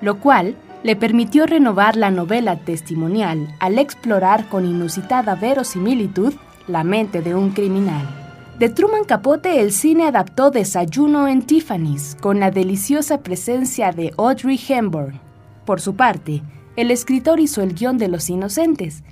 lo 0.00 0.18
cual 0.18 0.56
le 0.84 0.96
permitió 0.96 1.46
renovar 1.46 1.96
la 1.96 2.10
novela 2.10 2.56
testimonial 2.58 3.56
al 3.58 3.78
explorar 3.78 4.48
con 4.50 4.66
inusitada 4.66 5.34
verosimilitud 5.34 6.34
la 6.68 6.84
mente 6.84 7.22
de 7.22 7.34
un 7.34 7.50
criminal. 7.50 8.06
De 8.58 8.68
Truman 8.68 9.04
Capote 9.04 9.60
el 9.60 9.72
cine 9.72 10.06
adaptó 10.06 10.50
Desayuno 10.50 11.26
en 11.26 11.42
Tiffany's 11.42 12.16
con 12.20 12.38
la 12.38 12.50
deliciosa 12.50 13.22
presencia 13.22 13.92
de 13.92 14.12
Audrey 14.18 14.60
Hepburn. 14.68 15.20
Por 15.64 15.80
su 15.80 15.96
parte, 15.96 16.42
el 16.76 16.90
escritor 16.90 17.40
hizo 17.40 17.62
el 17.62 17.74
guion 17.74 17.96
de 17.96 18.08
Los 18.08 18.28
Inocentes, 18.28 19.02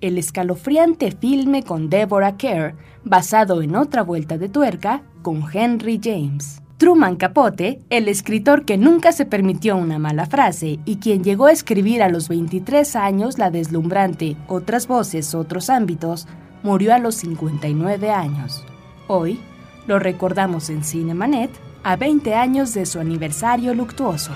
el 0.00 0.18
escalofriante 0.18 1.12
filme 1.12 1.62
con 1.62 1.88
Deborah 1.88 2.36
Kerr, 2.36 2.74
basado 3.04 3.62
en 3.62 3.76
otra 3.76 4.02
vuelta 4.02 4.38
de 4.38 4.48
tuerca 4.48 5.02
con 5.22 5.44
Henry 5.52 6.00
James. 6.02 6.61
Truman 6.82 7.14
Capote, 7.14 7.78
el 7.90 8.08
escritor 8.08 8.64
que 8.64 8.76
nunca 8.76 9.12
se 9.12 9.24
permitió 9.24 9.76
una 9.76 10.00
mala 10.00 10.26
frase 10.26 10.80
y 10.84 10.96
quien 10.96 11.22
llegó 11.22 11.46
a 11.46 11.52
escribir 11.52 12.02
a 12.02 12.08
los 12.08 12.28
23 12.28 12.96
años 12.96 13.38
la 13.38 13.52
deslumbrante 13.52 14.36
Otras 14.48 14.88
voces, 14.88 15.32
otros 15.36 15.70
ámbitos, 15.70 16.26
murió 16.64 16.92
a 16.92 16.98
los 16.98 17.14
59 17.14 18.10
años. 18.10 18.64
Hoy 19.06 19.38
lo 19.86 20.00
recordamos 20.00 20.70
en 20.70 20.82
Cinemanet 20.82 21.52
a 21.84 21.94
20 21.94 22.34
años 22.34 22.74
de 22.74 22.84
su 22.84 22.98
aniversario 22.98 23.74
luctuoso. 23.74 24.32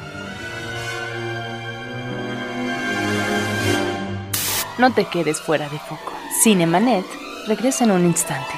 No 4.78 4.92
te 4.92 5.04
quedes 5.06 5.40
fuera 5.40 5.68
de 5.68 5.80
foco. 5.80 6.12
Cinemanet 6.44 7.04
regresa 7.48 7.82
en 7.82 7.90
un 7.90 8.04
instante. 8.04 8.55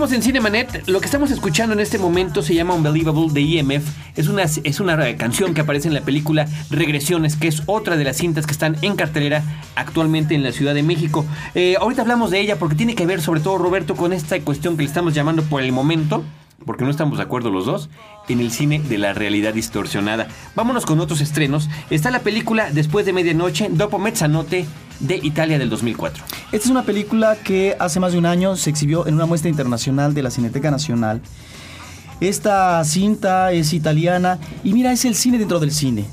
Continuamos 0.01 0.17
en 0.17 0.33
Cinemanet. 0.33 0.89
Lo 0.89 0.99
que 0.99 1.05
estamos 1.05 1.31
escuchando 1.31 1.75
en 1.75 1.81
este 1.81 1.99
momento 1.99 2.41
se 2.41 2.55
llama 2.55 2.73
Unbelievable 2.73 3.29
de 3.35 3.59
EMF. 3.59 3.87
Es 4.17 4.29
una, 4.29 4.45
es 4.45 4.81
una 4.81 5.17
canción 5.19 5.53
que 5.53 5.61
aparece 5.61 5.89
en 5.89 5.95
la 5.95 6.01
película 6.01 6.49
Regresiones, 6.71 7.37
que 7.37 7.49
es 7.49 7.65
otra 7.67 7.99
de 7.99 8.05
las 8.05 8.17
cintas 8.17 8.47
que 8.47 8.53
están 8.53 8.79
en 8.81 8.97
cartelera 8.97 9.43
actualmente 9.77 10.35
en 10.35 10.43
la 10.43 10.53
Ciudad 10.53 10.73
de 10.73 10.83
México. 10.83 11.27
Eh, 11.55 11.77
ahorita 11.79 12.01
hablamos 12.01 12.31
de 12.31 12.41
ella 12.41 12.59
porque 12.59 12.77
tiene 12.77 12.95
que 12.95 13.05
ver, 13.05 13.21
sobre 13.21 13.43
todo 13.43 13.59
Roberto, 13.59 13.95
con 13.95 14.15
esta 14.15 14.41
cuestión 14.41 14.79
que 14.79 14.85
le 14.85 14.89
estamos 14.89 15.13
llamando 15.13 15.43
por 15.43 15.61
el 15.61 15.71
momento, 15.71 16.25
porque 16.65 16.85
no 16.85 16.91
estamos 16.91 17.19
de 17.19 17.25
acuerdo 17.25 17.51
los 17.51 17.67
dos, 17.67 17.91
en 18.31 18.41
el 18.41 18.53
cine 18.53 18.81
de 18.81 18.97
la 18.97 19.13
realidad 19.13 19.53
distorsionada. 19.53 20.29
Vámonos 20.55 20.87
con 20.87 20.99
otros 21.01 21.21
estrenos. 21.21 21.69
Está 21.91 22.11
la 22.11 22.21
película 22.21 22.71
Después 22.73 23.05
de 23.05 23.13
Medianoche, 23.13 23.69
Dopo 23.71 23.99
Mezzanotte, 23.99 24.65
de 25.01 25.17
Italia 25.17 25.59
del 25.59 25.71
2004. 25.71 26.23
Esta 26.53 26.57
es 26.57 26.71
una 26.71 26.85
película 26.85 27.37
que 27.37 27.77
hace 27.79 28.01
más 28.01 28.13
de 28.13 28.19
un 28.19 28.27
año 28.27 28.57
se 28.57 28.71
exhibió 28.71 29.07
en 29.07 29.15
una 29.15 29.27
muestra 29.27 29.51
internacional 29.51 30.15
de 30.15 30.23
la 30.23 30.31
Cineteca 30.31 30.71
Nacional. 30.71 31.21
Esta 32.21 32.83
cinta 32.85 33.53
es 33.53 33.73
italiana 33.73 34.39
y 34.63 34.73
mira, 34.73 34.93
es 34.93 35.05
el 35.05 35.15
cine 35.15 35.39
dentro 35.39 35.59
del 35.59 35.73
cine. 35.73 36.05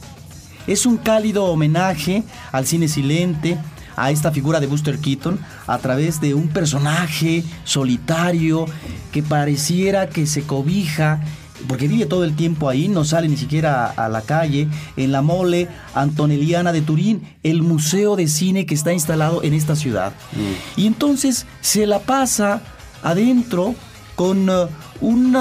Es 0.65 0.85
un 0.85 0.97
cálido 0.97 1.45
homenaje 1.45 2.23
al 2.51 2.65
cine 2.65 2.87
silente, 2.87 3.57
a 3.97 4.11
esta 4.11 4.31
figura 4.31 4.61
de 4.61 4.67
Buster 4.67 4.99
Keaton 4.99 5.39
a 5.65 5.77
través 5.79 6.21
de 6.21 6.33
un 6.33 6.47
personaje 6.47 7.43
solitario 7.65 8.65
que 9.11 9.23
pareciera 9.23 10.07
que 10.07 10.27
se 10.27 10.43
cobija 10.43 11.19
porque 11.67 11.87
vive 11.87 12.05
todo 12.05 12.23
el 12.23 12.35
tiempo 12.35 12.69
ahí, 12.69 12.87
no 12.87 13.03
sale 13.03 13.27
ni 13.27 13.37
siquiera 13.37 13.85
a, 13.87 14.09
la 14.09 14.21
calle, 14.21 14.67
en 14.95 15.11
la 15.11 15.21
mole 15.21 15.67
antoneliana 15.93 16.71
de 16.71 16.81
Turín, 16.81 17.23
el 17.43 17.61
museo 17.61 18.15
de 18.15 18.27
cine 18.27 18.65
que 18.65 18.75
está 18.75 18.93
instalado 18.93 19.43
en 19.43 19.53
esta 19.53 19.75
ciudad. 19.75 20.13
Mm. 20.33 20.81
Y 20.81 20.87
entonces 20.87 21.45
se 21.61 21.87
la 21.87 21.99
pasa 21.99 22.61
adentro 23.03 23.75
con 24.15 24.49
uh, 24.49 24.67
un 25.01 25.37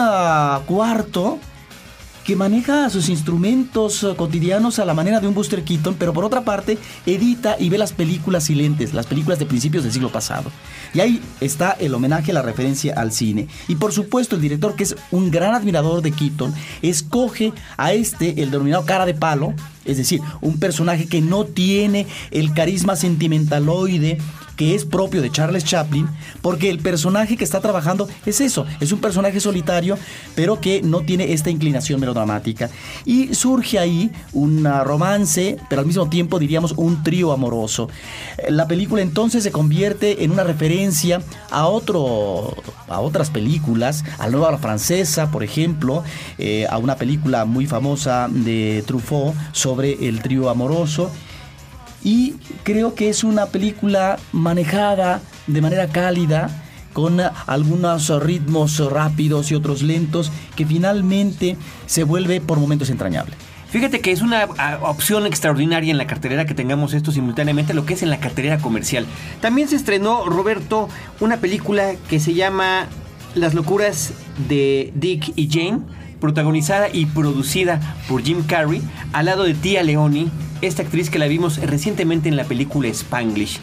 cuarto 0.66 1.38
que 2.26 2.34
maneja 2.34 2.90
sus 2.90 3.08
instrumentos 3.08 4.02
eh, 4.02 4.14
cotidianos 4.16 4.80
a 4.80 4.84
la 4.84 4.94
manera 4.94 5.20
de 5.20 5.28
un 5.28 5.34
Buster 5.34 5.62
Keaton, 5.62 5.94
pero 5.96 6.12
por 6.12 6.24
otra 6.24 6.42
parte 6.42 6.76
edita 7.06 7.54
y 7.56 7.68
ve 7.68 7.78
las 7.78 7.92
películas 7.92 8.42
silentes, 8.42 8.92
las 8.92 9.06
películas 9.06 9.38
de 9.38 9.46
principios 9.46 9.84
del 9.84 9.92
siglo 9.92 10.10
pasado. 10.10 10.50
Y 10.92 10.98
ahí 10.98 11.22
está 11.40 11.70
el 11.78 11.94
homenaje, 11.94 12.32
la 12.32 12.42
referencia 12.42 12.94
al 12.94 13.12
cine. 13.12 13.46
Y 13.68 13.76
por 13.76 13.92
supuesto 13.92 14.34
el 14.34 14.42
director, 14.42 14.74
que 14.74 14.82
es 14.82 14.96
un 15.12 15.30
gran 15.30 15.54
admirador 15.54 16.02
de 16.02 16.10
Keaton, 16.10 16.52
escoge 16.82 17.52
a 17.76 17.92
este, 17.92 18.42
el 18.42 18.50
denominado 18.50 18.84
cara 18.84 19.06
de 19.06 19.14
palo, 19.14 19.54
es 19.84 19.96
decir, 19.96 20.20
un 20.40 20.58
personaje 20.58 21.06
que 21.06 21.20
no 21.20 21.44
tiene 21.44 22.08
el 22.32 22.52
carisma 22.54 22.96
sentimentaloide 22.96 24.18
que 24.56 24.74
es 24.74 24.84
propio 24.84 25.22
de 25.22 25.30
Charles 25.30 25.64
Chaplin, 25.64 26.08
porque 26.42 26.70
el 26.70 26.78
personaje 26.78 27.36
que 27.36 27.44
está 27.44 27.60
trabajando 27.60 28.08
es 28.24 28.40
eso, 28.40 28.66
es 28.80 28.92
un 28.92 29.00
personaje 29.00 29.38
solitario, 29.40 29.98
pero 30.34 30.60
que 30.60 30.82
no 30.82 31.02
tiene 31.02 31.32
esta 31.32 31.50
inclinación 31.50 32.00
melodramática. 32.00 32.70
Y 33.04 33.34
surge 33.34 33.78
ahí 33.78 34.10
un 34.32 34.64
romance, 34.84 35.58
pero 35.68 35.80
al 35.80 35.86
mismo 35.86 36.08
tiempo 36.08 36.38
diríamos 36.38 36.72
un 36.76 37.02
trío 37.02 37.32
amoroso. 37.32 37.88
La 38.48 38.66
película 38.66 39.02
entonces 39.02 39.42
se 39.42 39.52
convierte 39.52 40.24
en 40.24 40.30
una 40.30 40.44
referencia 40.44 41.22
a, 41.50 41.66
otro, 41.66 42.54
a 42.88 43.00
otras 43.00 43.30
películas, 43.30 44.04
a 44.18 44.26
la 44.26 44.32
nueva 44.32 44.58
francesa, 44.58 45.30
por 45.30 45.44
ejemplo, 45.44 46.02
eh, 46.38 46.66
a 46.68 46.78
una 46.78 46.96
película 46.96 47.44
muy 47.44 47.66
famosa 47.66 48.28
de 48.30 48.82
Truffaut 48.86 49.34
sobre 49.52 50.08
el 50.08 50.22
trío 50.22 50.48
amoroso 50.48 51.10
y 52.06 52.36
creo 52.62 52.94
que 52.94 53.08
es 53.08 53.24
una 53.24 53.46
película 53.46 54.16
manejada 54.30 55.20
de 55.48 55.60
manera 55.60 55.88
cálida 55.88 56.62
con 56.92 57.20
algunos 57.48 58.22
ritmos 58.22 58.78
rápidos 58.78 59.50
y 59.50 59.56
otros 59.56 59.82
lentos 59.82 60.30
que 60.54 60.64
finalmente 60.64 61.56
se 61.86 62.04
vuelve 62.04 62.40
por 62.40 62.60
momentos 62.60 62.90
entrañable. 62.90 63.34
Fíjate 63.70 64.00
que 64.00 64.12
es 64.12 64.22
una 64.22 64.44
opción 64.82 65.26
extraordinaria 65.26 65.90
en 65.90 65.98
la 65.98 66.06
cartelera 66.06 66.46
que 66.46 66.54
tengamos 66.54 66.94
esto 66.94 67.10
simultáneamente, 67.10 67.74
lo 67.74 67.84
que 67.84 67.94
es 67.94 68.04
en 68.04 68.10
la 68.10 68.20
cartelera 68.20 68.58
comercial. 68.58 69.04
También 69.40 69.66
se 69.68 69.74
estrenó, 69.74 70.26
Roberto, 70.26 70.88
una 71.18 71.38
película 71.38 71.96
que 72.08 72.20
se 72.20 72.34
llama 72.34 72.86
Las 73.34 73.52
locuras 73.52 74.12
de 74.48 74.92
Dick 74.94 75.32
y 75.34 75.48
Jane, 75.50 75.80
protagonizada 76.20 76.88
y 76.92 77.06
producida 77.06 77.80
por 78.08 78.22
Jim 78.22 78.44
Carrey, 78.46 78.82
al 79.12 79.26
lado 79.26 79.44
de 79.44 79.54
Tia 79.54 79.82
Leoni, 79.82 80.30
esta 80.62 80.82
actriz 80.82 81.10
que 81.10 81.18
la 81.18 81.26
vimos 81.26 81.58
recientemente 81.58 82.28
en 82.28 82.36
la 82.36 82.44
película 82.44 82.88
Spanglish 82.88 83.60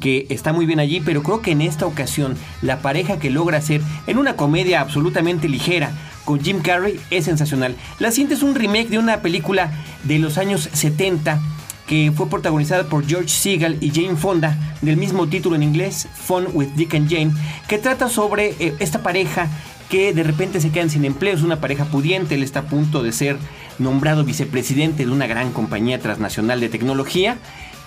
que 0.00 0.26
está 0.28 0.52
muy 0.52 0.66
bien 0.66 0.80
allí, 0.80 1.00
pero 1.00 1.22
creo 1.22 1.40
que 1.40 1.52
en 1.52 1.62
esta 1.62 1.86
ocasión 1.86 2.36
la 2.62 2.80
pareja 2.82 3.18
que 3.18 3.30
logra 3.30 3.58
hacer 3.58 3.80
en 4.06 4.18
una 4.18 4.36
comedia 4.36 4.80
absolutamente 4.80 5.48
ligera 5.48 5.90
con 6.24 6.40
Jim 6.40 6.60
Carrey 6.60 7.00
es 7.10 7.24
sensacional. 7.24 7.76
La 7.98 8.10
siguiente 8.10 8.34
es 8.34 8.42
un 8.42 8.54
remake 8.54 8.88
de 8.88 8.98
una 8.98 9.22
película 9.22 9.70
de 10.04 10.18
los 10.18 10.38
años 10.38 10.68
70 10.72 11.40
que 11.86 12.12
fue 12.14 12.28
protagonizada 12.28 12.84
por 12.84 13.06
George 13.06 13.28
Segal 13.28 13.78
y 13.80 13.90
Jane 13.90 14.16
Fonda, 14.16 14.58
del 14.82 14.96
mismo 14.96 15.28
título 15.28 15.54
en 15.54 15.62
inglés, 15.62 16.08
Fun 16.14 16.48
with 16.52 16.68
Dick 16.74 16.94
and 16.94 17.08
Jane, 17.08 17.30
que 17.68 17.78
trata 17.78 18.08
sobre 18.08 18.56
eh, 18.58 18.74
esta 18.80 19.04
pareja 19.04 19.48
que 19.88 20.12
de 20.12 20.22
repente 20.22 20.60
se 20.60 20.70
quedan 20.70 20.90
sin 20.90 21.04
empleo, 21.04 21.34
es 21.34 21.42
una 21.42 21.60
pareja 21.60 21.84
pudiente, 21.86 22.34
él 22.34 22.42
está 22.42 22.60
a 22.60 22.66
punto 22.66 23.02
de 23.02 23.12
ser 23.12 23.36
nombrado 23.78 24.24
vicepresidente 24.24 25.04
de 25.04 25.12
una 25.12 25.26
gran 25.26 25.52
compañía 25.52 25.98
transnacional 26.00 26.60
de 26.60 26.68
tecnología 26.68 27.38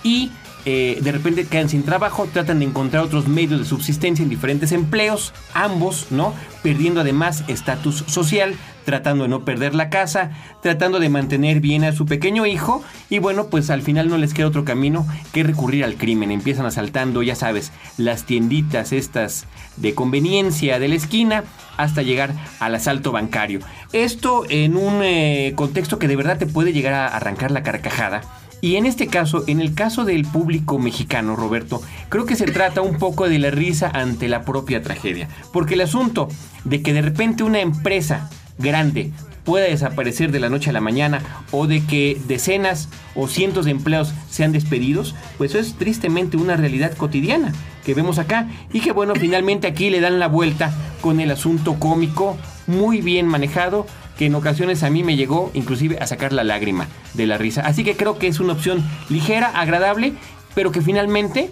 y 0.02 0.30
eh, 0.64 0.98
de 1.00 1.12
repente 1.12 1.46
quedan 1.46 1.68
sin 1.68 1.82
trabajo, 1.82 2.28
tratan 2.32 2.58
de 2.58 2.66
encontrar 2.66 3.02
otros 3.02 3.28
medios 3.28 3.60
de 3.60 3.66
subsistencia 3.66 4.22
en 4.22 4.28
diferentes 4.28 4.72
empleos, 4.72 5.32
ambos, 5.54 6.08
¿no? 6.10 6.34
Perdiendo 6.62 7.00
además 7.00 7.44
estatus 7.48 8.04
social, 8.06 8.54
tratando 8.84 9.24
de 9.24 9.30
no 9.30 9.44
perder 9.44 9.74
la 9.74 9.88
casa, 9.88 10.32
tratando 10.62 10.98
de 11.00 11.08
mantener 11.08 11.60
bien 11.60 11.84
a 11.84 11.92
su 11.92 12.06
pequeño 12.06 12.44
hijo 12.44 12.82
y 13.08 13.18
bueno, 13.18 13.46
pues 13.46 13.70
al 13.70 13.82
final 13.82 14.08
no 14.08 14.18
les 14.18 14.34
queda 14.34 14.48
otro 14.48 14.64
camino 14.64 15.06
que 15.32 15.42
recurrir 15.42 15.84
al 15.84 15.94
crimen. 15.94 16.30
Empiezan 16.30 16.66
asaltando, 16.66 17.22
ya 17.22 17.34
sabes, 17.34 17.72
las 17.96 18.24
tienditas 18.24 18.92
estas 18.92 19.46
de 19.76 19.94
conveniencia 19.94 20.78
de 20.78 20.88
la 20.88 20.94
esquina 20.96 21.44
hasta 21.76 22.02
llegar 22.02 22.34
al 22.58 22.74
asalto 22.74 23.12
bancario. 23.12 23.60
Esto 23.92 24.44
en 24.48 24.76
un 24.76 25.02
eh, 25.02 25.54
contexto 25.56 25.98
que 25.98 26.08
de 26.08 26.16
verdad 26.16 26.38
te 26.38 26.46
puede 26.46 26.72
llegar 26.72 26.92
a 26.92 27.06
arrancar 27.06 27.50
la 27.50 27.62
carcajada 27.62 28.20
y 28.60 28.76
en 28.76 28.86
este 28.86 29.06
caso, 29.06 29.44
en 29.46 29.60
el 29.60 29.74
caso 29.74 30.04
del 30.04 30.24
público 30.24 30.78
mexicano, 30.78 31.36
Roberto, 31.36 31.80
creo 32.08 32.26
que 32.26 32.36
se 32.36 32.46
trata 32.46 32.82
un 32.82 32.98
poco 32.98 33.28
de 33.28 33.38
la 33.38 33.50
risa 33.50 33.90
ante 33.92 34.28
la 34.28 34.44
propia 34.44 34.82
tragedia. 34.82 35.28
Porque 35.52 35.74
el 35.74 35.80
asunto 35.80 36.28
de 36.64 36.82
que 36.82 36.92
de 36.92 37.02
repente 37.02 37.42
una 37.42 37.60
empresa 37.60 38.28
grande 38.58 39.12
pueda 39.44 39.64
desaparecer 39.64 40.30
de 40.32 40.40
la 40.40 40.50
noche 40.50 40.70
a 40.70 40.74
la 40.74 40.80
mañana 40.80 41.22
o 41.50 41.66
de 41.66 41.84
que 41.84 42.20
decenas 42.28 42.88
o 43.14 43.26
cientos 43.26 43.64
de 43.64 43.70
empleados 43.70 44.12
sean 44.28 44.52
despedidos, 44.52 45.14
pues 45.38 45.52
eso 45.52 45.60
es 45.60 45.74
tristemente 45.74 46.36
una 46.36 46.56
realidad 46.56 46.94
cotidiana 46.96 47.52
que 47.84 47.94
vemos 47.94 48.18
acá 48.18 48.46
y 48.72 48.80
que 48.80 48.92
bueno, 48.92 49.14
finalmente 49.14 49.66
aquí 49.66 49.90
le 49.90 50.00
dan 50.00 50.18
la 50.18 50.28
vuelta 50.28 50.72
con 51.00 51.20
el 51.20 51.30
asunto 51.30 51.76
cómico 51.78 52.36
muy 52.66 53.00
bien 53.00 53.26
manejado 53.26 53.86
que 54.20 54.26
en 54.26 54.34
ocasiones 54.34 54.82
a 54.82 54.90
mí 54.90 55.02
me 55.02 55.16
llegó 55.16 55.50
inclusive 55.54 55.96
a 55.98 56.06
sacar 56.06 56.34
la 56.34 56.44
lágrima 56.44 56.88
de 57.14 57.26
la 57.26 57.38
risa. 57.38 57.62
Así 57.62 57.84
que 57.84 57.96
creo 57.96 58.18
que 58.18 58.26
es 58.26 58.38
una 58.38 58.52
opción 58.52 58.84
ligera, 59.08 59.46
agradable, 59.48 60.12
pero 60.54 60.72
que 60.72 60.82
finalmente 60.82 61.50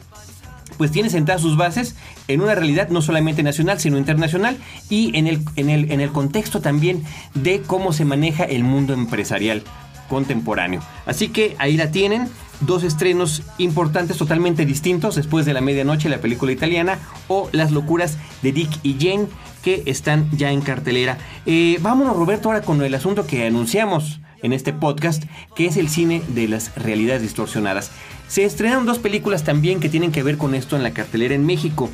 pues 0.77 0.91
tiene 0.91 1.09
sentadas 1.09 1.41
sus 1.41 1.57
bases 1.57 1.97
en 2.29 2.43
una 2.43 2.55
realidad 2.55 2.91
no 2.91 3.01
solamente 3.01 3.43
nacional, 3.43 3.81
sino 3.81 3.97
internacional 3.97 4.59
y 4.91 5.17
en 5.17 5.27
el, 5.29 5.41
en 5.57 5.71
el, 5.71 5.91
en 5.91 6.03
el 6.03 6.11
contexto 6.11 6.61
también 6.61 7.05
de 7.33 7.63
cómo 7.63 7.95
se 7.95 8.05
maneja 8.05 8.45
el 8.45 8.65
mundo 8.65 8.93
empresarial 8.93 9.63
contemporáneo. 10.11 10.83
Así 11.07 11.29
que 11.31 11.57
ahí 11.59 11.79
la 11.79 11.91
tienen, 11.91 12.29
dos 12.61 12.83
estrenos 12.83 13.43
importantes 13.59 14.17
totalmente 14.17 14.67
distintos 14.67 15.15
después 15.15 15.47
de 15.47 15.53
la 15.53 15.61
medianoche, 15.61 16.09
la 16.09 16.21
película 16.21 16.53
italiana 16.53 16.99
o 17.29 17.49
Las 17.53 17.73
locuras 17.73 18.19
de 18.43 18.53
Dick 18.53 18.71
y 18.83 18.97
Jane 18.99 19.27
que 19.63 19.83
están 19.87 20.31
ya 20.37 20.51
en 20.51 20.61
cartelera. 20.61 21.19
Eh, 21.47 21.79
vámonos 21.81 22.17
Roberto 22.17 22.49
ahora 22.49 22.63
con 22.63 22.83
el 22.83 22.95
asunto 22.95 23.27
que 23.27 23.47
anunciamos 23.47 24.21
en 24.43 24.53
este 24.53 24.73
podcast, 24.73 25.25
que 25.57 25.67
es 25.67 25.77
el 25.77 25.89
cine 25.89 26.23
de 26.29 26.49
las 26.49 26.75
realidades 26.77 27.23
distorsionadas. 27.23 27.91
Se 28.29 28.45
estrenaron 28.45 28.87
dos 28.87 28.99
películas 28.99 29.45
también 29.45 29.81
que 29.81 29.89
tienen 29.89 30.13
que 30.13 30.23
ver 30.23 30.39
con 30.39 30.55
esto 30.55 30.77
en 30.77 30.83
la 30.83 30.93
cartelera 30.93 31.35
en 31.35 31.47
México. 31.47 31.91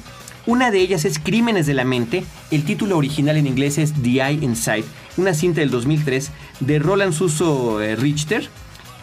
Una 0.47 0.71
de 0.71 0.81
ellas 0.81 1.07
es 1.07 1.19
Crímenes 1.19 1.67
de 1.67 1.73
la 1.73 1.85
Mente, 1.85 2.23
el 2.51 2.65
título 2.65 2.99
original 2.99 3.39
en 3.39 3.47
inglés 3.47 3.79
es 3.79 3.95
The 3.95 4.23
Eye 4.23 4.45
Inside, 4.45 4.85
una 5.17 5.33
cinta 5.33 5.61
del 5.61 5.71
2003 5.71 6.31
de 6.61 6.79
Roland 6.79 7.15
Suso 7.15 7.81
eh, 7.81 7.97
Richter 7.97 8.51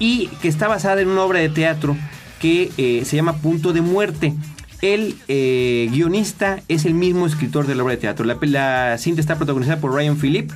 y 0.02 0.28
que 0.42 0.48
está 0.48 0.68
basada 0.68 1.00
en 1.00 1.10
una 1.10 1.22
obra 1.22 1.40
de 1.40 1.50
teatro 1.50 1.96
que 2.40 2.72
eh, 2.78 3.06
se 3.06 3.16
llama 3.16 3.38
Punto 3.38 3.72
de 3.72 3.82
Muerte. 3.82 4.34
El 4.82 5.16
eh, 5.28 5.90
guionista 5.92 6.64
es 6.68 6.86
el 6.86 6.96
mismo 6.96 7.28
escritor 7.28 7.68
de 7.68 7.76
la 7.76 7.84
obra 7.84 7.94
de 7.94 8.02
teatro. 8.02 8.26
La, 8.26 8.98
cinta 8.98 9.22
está 9.22 9.36
protagonizada 9.36 9.80
por 9.80 9.94
Ryan 9.94 10.18
Phillip 10.18 10.52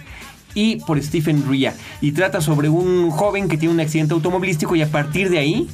y 0.55 0.77
por 0.77 1.01
Stephen 1.01 1.47
Ria. 1.47 1.75
Y 2.01 2.13
trata 2.13 2.41
sobre 2.41 2.69
un 2.69 3.11
joven 3.11 3.47
que 3.47 3.57
tiene 3.57 3.75
un 3.75 3.79
accidente 3.79 4.15
automovilístico 4.15 4.75
y 4.75 4.81
a 4.81 4.89
partir 4.89 5.29
de 5.29 5.37
ahí 5.37 5.67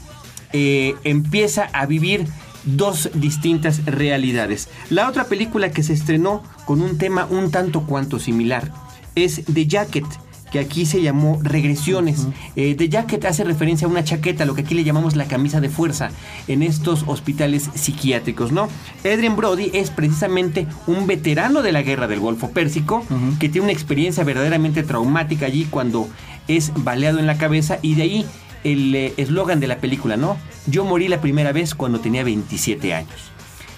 eh, 0.51 0.95
empieza 1.05 1.69
a 1.71 1.85
vivir 1.85 2.25
dos 2.65 3.09
distintas 3.13 3.85
realidades. 3.85 4.67
La 4.89 5.07
otra 5.07 5.23
película 5.23 5.71
que 5.71 5.81
se 5.81 5.93
estrenó 5.93 6.43
con 6.65 6.81
un 6.81 6.97
tema 6.97 7.25
un 7.29 7.51
tanto 7.51 7.85
cuanto 7.85 8.19
similar 8.19 8.69
es 9.15 9.43
The 9.45 9.65
Jacket 9.65 10.05
que 10.51 10.59
aquí 10.59 10.85
se 10.85 11.01
llamó 11.01 11.39
regresiones. 11.41 12.27
Eh, 12.55 12.75
The 12.75 12.89
Jacket 12.89 13.25
hace 13.25 13.43
referencia 13.43 13.87
a 13.87 13.89
una 13.89 14.03
chaqueta, 14.03 14.45
lo 14.45 14.53
que 14.53 14.61
aquí 14.61 14.75
le 14.75 14.83
llamamos 14.83 15.15
la 15.15 15.25
camisa 15.25 15.61
de 15.61 15.69
fuerza, 15.69 16.11
en 16.47 16.61
estos 16.61 17.05
hospitales 17.07 17.69
psiquiátricos, 17.73 18.51
¿no? 18.51 18.67
Adrian 18.99 19.35
Brody 19.35 19.71
es 19.73 19.89
precisamente 19.89 20.67
un 20.87 21.07
veterano 21.07 21.61
de 21.61 21.71
la 21.71 21.81
guerra 21.81 22.07
del 22.07 22.19
Golfo 22.19 22.51
Pérsico, 22.51 23.05
que 23.39 23.49
tiene 23.49 23.65
una 23.65 23.73
experiencia 23.73 24.23
verdaderamente 24.23 24.83
traumática 24.83 25.45
allí 25.45 25.65
cuando 25.65 26.07
es 26.47 26.71
baleado 26.75 27.19
en 27.19 27.27
la 27.27 27.37
cabeza 27.37 27.79
y 27.81 27.95
de 27.95 28.01
ahí 28.03 28.25
el 28.63 28.93
eh, 28.93 29.13
eslogan 29.17 29.59
de 29.59 29.67
la 29.67 29.77
película, 29.77 30.17
¿no? 30.17 30.37
Yo 30.67 30.83
morí 30.83 31.07
la 31.07 31.21
primera 31.21 31.53
vez 31.53 31.73
cuando 31.73 31.99
tenía 31.99 32.23
27 32.23 32.93
años. 32.93 33.31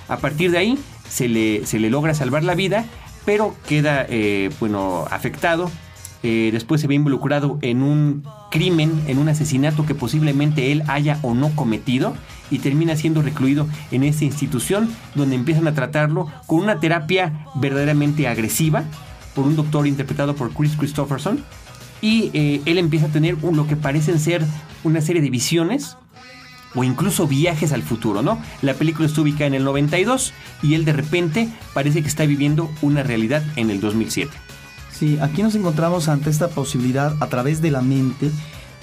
A 0.07 0.17
partir 0.17 0.51
de 0.51 0.57
ahí 0.57 0.79
se 1.07 1.27
le, 1.27 1.65
se 1.65 1.79
le 1.79 1.89
logra 1.89 2.13
salvar 2.13 2.43
la 2.43 2.55
vida, 2.55 2.85
pero 3.25 3.55
queda, 3.67 4.05
eh, 4.09 4.49
bueno, 4.59 5.05
afectado 5.11 5.71
eh, 6.23 6.49
después 6.53 6.79
se 6.79 6.87
ve 6.87 6.95
involucrado 6.95 7.59
en 7.61 7.83
un 7.83 8.23
crimen, 8.49 9.03
en 9.07 9.17
un 9.17 9.27
asesinato 9.27 9.85
que 9.85 9.93
posiblemente 9.93 10.71
él 10.71 10.83
haya 10.87 11.19
o 11.21 11.33
no 11.33 11.49
cometido 11.55 12.15
y 12.49 12.59
termina 12.59 12.95
siendo 12.95 13.21
recluido 13.21 13.67
en 13.91 14.03
esa 14.03 14.23
institución 14.23 14.89
donde 15.15 15.35
empiezan 15.35 15.67
a 15.67 15.73
tratarlo 15.73 16.31
con 16.47 16.59
una 16.61 16.79
terapia 16.79 17.45
verdaderamente 17.55 18.27
agresiva 18.27 18.83
por 19.35 19.45
un 19.45 19.55
doctor 19.55 19.85
interpretado 19.85 20.35
por 20.35 20.51
Chris 20.53 20.77
Christopherson 20.77 21.43
y 22.01 22.31
eh, 22.33 22.61
él 22.65 22.77
empieza 22.77 23.07
a 23.07 23.09
tener 23.09 23.37
lo 23.41 23.67
que 23.67 23.75
parecen 23.75 24.19
ser 24.19 24.45
una 24.83 25.01
serie 25.01 25.21
de 25.21 25.29
visiones 25.29 25.97
o 26.75 26.83
incluso 26.83 27.27
viajes 27.27 27.71
al 27.71 27.83
futuro, 27.83 28.21
¿no? 28.21 28.41
La 28.61 28.73
película 28.73 29.07
está 29.07 29.21
ubicada 29.21 29.47
en 29.47 29.53
el 29.55 29.63
92 29.63 30.33
y 30.61 30.73
él 30.73 30.85
de 30.85 30.93
repente 30.93 31.49
parece 31.73 32.01
que 32.01 32.07
está 32.07 32.25
viviendo 32.25 32.71
una 32.81 33.03
realidad 33.03 33.43
en 33.55 33.69
el 33.69 33.79
2007. 33.79 34.31
Sí, 34.93 35.17
aquí 35.21 35.41
nos 35.41 35.55
encontramos 35.55 36.07
ante 36.07 36.29
esta 36.29 36.49
posibilidad 36.49 37.15
a 37.19 37.27
través 37.27 37.61
de 37.61 37.71
la 37.71 37.81
mente 37.81 38.31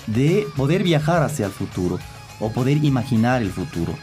de 0.06 0.46
poder 0.56 0.82
viajar 0.82 1.22
hacia 1.22 1.46
el 1.46 1.52
futuro 1.52 1.98
o 2.40 2.50
poder 2.50 2.84
imaginar 2.84 3.42
el 3.42 3.50
futuro. 3.50 3.94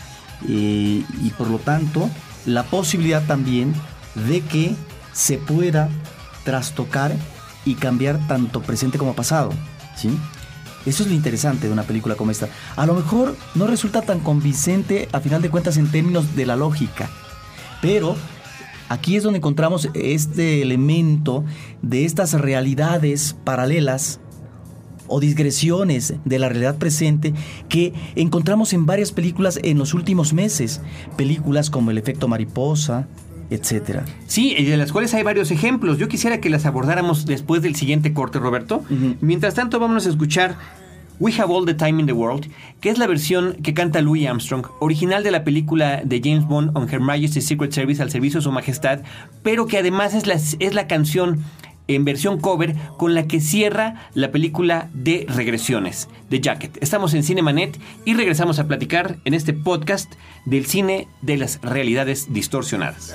Eh, 0.48 1.04
y 1.22 1.30
por 1.38 1.50
lo 1.50 1.60
tanto, 1.60 2.10
la 2.46 2.64
posibilidad 2.64 3.26
también 3.26 3.74
de 4.28 4.42
que 4.42 4.76
se 5.12 5.38
pueda 5.38 5.90
trastocar 6.44 7.12
y 7.66 7.76
cambiar 7.76 8.26
tanto 8.28 8.62
presente 8.62 8.98
como 8.98 9.14
pasado. 9.14 9.52
¿sí? 9.96 10.10
Eso 10.86 11.04
es 11.04 11.10
lo 11.10 11.16
interesante 11.16 11.68
de 11.68 11.74
una 11.74 11.84
película 11.84 12.16
como 12.16 12.32
esta. 12.32 12.48
A 12.78 12.86
lo 12.86 12.94
mejor 12.94 13.36
no 13.56 13.68
resulta 13.68 14.02
tan 14.02 14.22
convincente 14.22 15.10
a 15.12 15.20
final 15.20 15.42
de 15.42 15.50
cuentas 15.50 15.76
en 15.76 15.92
términos 15.92 16.36
de 16.36 16.46
la 16.46 16.56
lógica, 16.56 17.10
pero 17.82 18.16
Aquí 18.90 19.16
es 19.16 19.24
donde 19.24 19.38
encontramos 19.38 19.90
este 19.94 20.62
elemento 20.62 21.44
de 21.82 22.06
estas 22.06 22.34
realidades 22.34 23.36
paralelas 23.44 24.20
o 25.08 25.20
digresiones 25.20 26.16
de 26.26 26.40
la 26.40 26.50
realidad 26.50 26.78
presente 26.78 27.34
que 27.70 27.94
encontramos 28.16 28.74
en 28.74 28.86
varias 28.86 29.12
películas 29.12 29.60
en 29.64 29.78
los 29.78 29.94
últimos 29.94 30.34
meses. 30.34 30.82
Películas 31.16 31.70
como 31.70 31.92
El 31.92 31.98
efecto 31.98 32.28
mariposa, 32.28 33.08
etcétera. 33.50 34.06
Sí, 34.28 34.54
de 34.56 34.78
las 34.78 34.92
cuales 34.92 35.14
hay 35.14 35.24
varios 35.24 35.52
ejemplos. 35.52 35.98
Yo 35.98 36.08
quisiera 36.08 36.40
que 36.40 36.50
las 36.50 36.66
abordáramos 36.66 37.26
después 37.26 37.62
del 37.62 37.76
siguiente 37.76 38.14
corte, 38.14 38.40
Roberto. 38.40 38.84
Mientras 39.22 39.54
tanto, 39.54 39.80
vamos 39.80 40.06
a 40.06 40.10
escuchar 40.10 40.58
We 41.20 41.34
Have 41.40 41.52
All 41.52 41.66
the 41.66 41.74
Time 41.74 42.00
in 42.00 42.06
the 42.06 42.14
World, 42.14 42.50
que 42.80 42.90
es 42.90 42.98
la 42.98 43.08
versión 43.08 43.54
que 43.64 43.74
canta 43.74 44.02
Louis 44.02 44.28
Armstrong, 44.28 44.68
original 44.80 45.24
de 45.24 45.32
la 45.32 45.44
película 45.44 46.02
de 46.04 46.22
James 46.24 46.48
Bond 46.48 46.78
on 46.78 46.88
Her 46.88 47.00
Majesty's 47.00 47.48
Secret 47.48 47.72
Service 47.72 48.02
al 48.02 48.12
servicio 48.12 48.40
de 48.40 48.44
su 48.44 48.52
majestad, 48.52 49.00
pero 49.44 49.66
que 49.66 49.78
además 49.78 50.14
es 50.14 50.28
la, 50.28 50.36
es 50.36 50.74
la 50.74 50.88
canción 50.88 51.44
en 51.88 52.06
versión 52.06 52.40
cover 52.40 52.76
con 52.98 53.16
la 53.16 53.28
que 53.28 53.40
cierra 53.40 54.10
la 54.14 54.32
película 54.32 54.90
de 54.94 55.26
regresiones, 55.28 56.10
de 56.30 56.42
Jacket. 56.42 56.78
Estamos 56.82 57.14
en 57.14 57.24
Cinemanet 57.24 57.80
y 58.06 58.14
regresamos 58.14 58.60
a 58.60 58.68
platicar 58.68 59.18
en 59.26 59.34
este 59.34 59.54
podcast 59.54 60.14
del 60.46 60.66
cine 60.66 61.08
de 61.22 61.38
las 61.38 61.62
realidades 61.62 62.34
distorsionadas. 62.34 63.14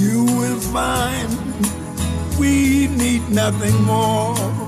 You 0.00 0.24
will 0.24 0.58
find 0.72 1.50
we 2.38 2.88
need 2.88 3.28
nothing 3.28 3.82
more. 3.84 4.59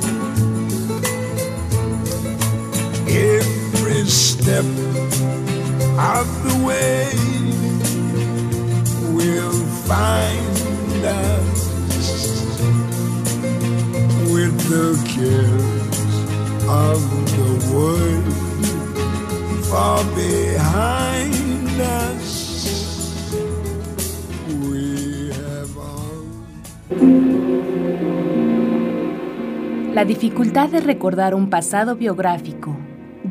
Every 3.14 4.04
step 4.06 4.64
of 5.98 6.26
the 6.44 6.54
way 6.66 7.08
will 9.14 9.66
find 9.86 11.04
us 11.04 11.80
with 14.32 14.54
the 14.68 14.88
cares 15.14 16.14
of 16.68 17.00
the 17.36 17.50
world 17.72 18.32
far 19.66 20.02
behind 20.14 21.80
us. 21.80 22.42
La 29.94 30.06
dificultad 30.06 30.70
de 30.70 30.80
recordar 30.80 31.34
un 31.34 31.50
pasado 31.50 31.96
biográfico, 31.96 32.61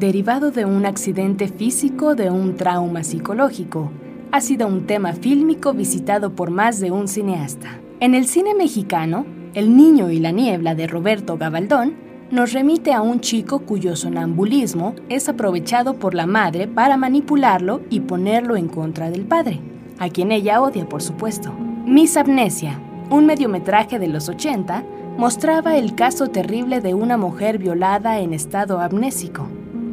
derivado 0.02 0.50
de 0.50 0.66
un 0.66 0.88
accidente 0.88 1.48
físico 1.48 2.16
de 2.16 2.32
un 2.32 2.56
trauma 2.56 3.04
psicológico, 3.04 3.92
ha 4.32 4.42
sido 4.42 4.68
un 4.68 4.88
tema 4.88 5.14
fílmico 5.14 5.74
visitado 5.74 6.36
por 6.36 6.50
más 6.50 6.80
de 6.80 6.90
un 6.90 7.08
cineasta. 7.08 7.80
En 8.00 8.16
el 8.16 8.26
cine 8.26 8.56
mexicano, 8.56 9.28
El 9.54 9.78
niño 9.78 10.10
y 10.10 10.18
la 10.18 10.32
niebla 10.32 10.74
de 10.74 10.88
Roberto 10.88 11.38
Gabaldón 11.38 11.94
nos 12.32 12.52
remite 12.52 12.94
a 12.94 13.02
un 13.02 13.20
chico 13.20 13.60
cuyo 13.60 13.96
sonambulismo 13.96 14.96
es 15.08 15.30
aprovechado 15.30 16.00
por 16.00 16.16
la 16.16 16.26
madre 16.26 16.68
para 16.68 16.98
manipularlo 16.98 17.82
y 17.92 18.00
ponerlo 18.00 18.56
en 18.56 18.70
contra 18.70 19.12
del 19.12 19.26
padre, 19.26 19.60
a 20.00 20.10
quien 20.10 20.32
ella 20.32 20.62
odia 20.62 20.90
por 20.90 21.04
supuesto. 21.04 21.54
Miss 21.86 22.18
Amnesia, 22.18 22.80
un 23.12 23.28
mediometraje 23.28 24.00
de 24.00 24.08
los 24.08 24.30
80, 24.30 24.84
mostraba 25.18 25.76
el 25.76 25.94
caso 25.94 26.28
terrible 26.28 26.82
de 26.82 26.96
una 26.96 27.18
mujer 27.18 27.60
violada 27.60 28.20
en 28.20 28.34
estado 28.34 28.80
amnésico. 28.80 29.48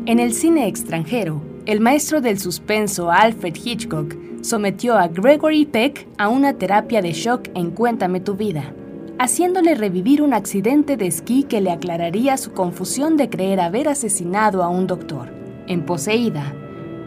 En 0.09 0.21
el 0.21 0.33
cine 0.33 0.66
extranjero, 0.68 1.42
el 1.66 1.81
maestro 1.81 2.23
del 2.23 2.38
suspenso 2.38 3.11
Alfred 3.11 3.55
Hitchcock 3.62 4.16
sometió 4.40 4.97
a 4.97 5.09
Gregory 5.09 5.66
Peck 5.66 6.09
a 6.16 6.31
una 6.31 6.55
terapia 6.55 7.03
de 7.03 7.12
shock 7.12 7.51
en 7.55 7.73
Cuéntame 7.73 8.18
tu 8.18 8.35
vida, 8.35 8.73
haciéndole 9.18 9.75
revivir 9.75 10.23
un 10.23 10.33
accidente 10.33 10.97
de 10.97 11.09
esquí 11.09 11.42
que 11.42 11.61
le 11.61 11.73
aclararía 11.73 12.38
su 12.38 12.53
confusión 12.53 13.18
de 13.18 13.29
creer 13.29 13.61
haber 13.61 13.87
asesinado 13.87 14.62
a 14.62 14.71
un 14.71 14.87
doctor. 14.87 15.29
En 15.66 15.85
Poseída, 15.85 16.55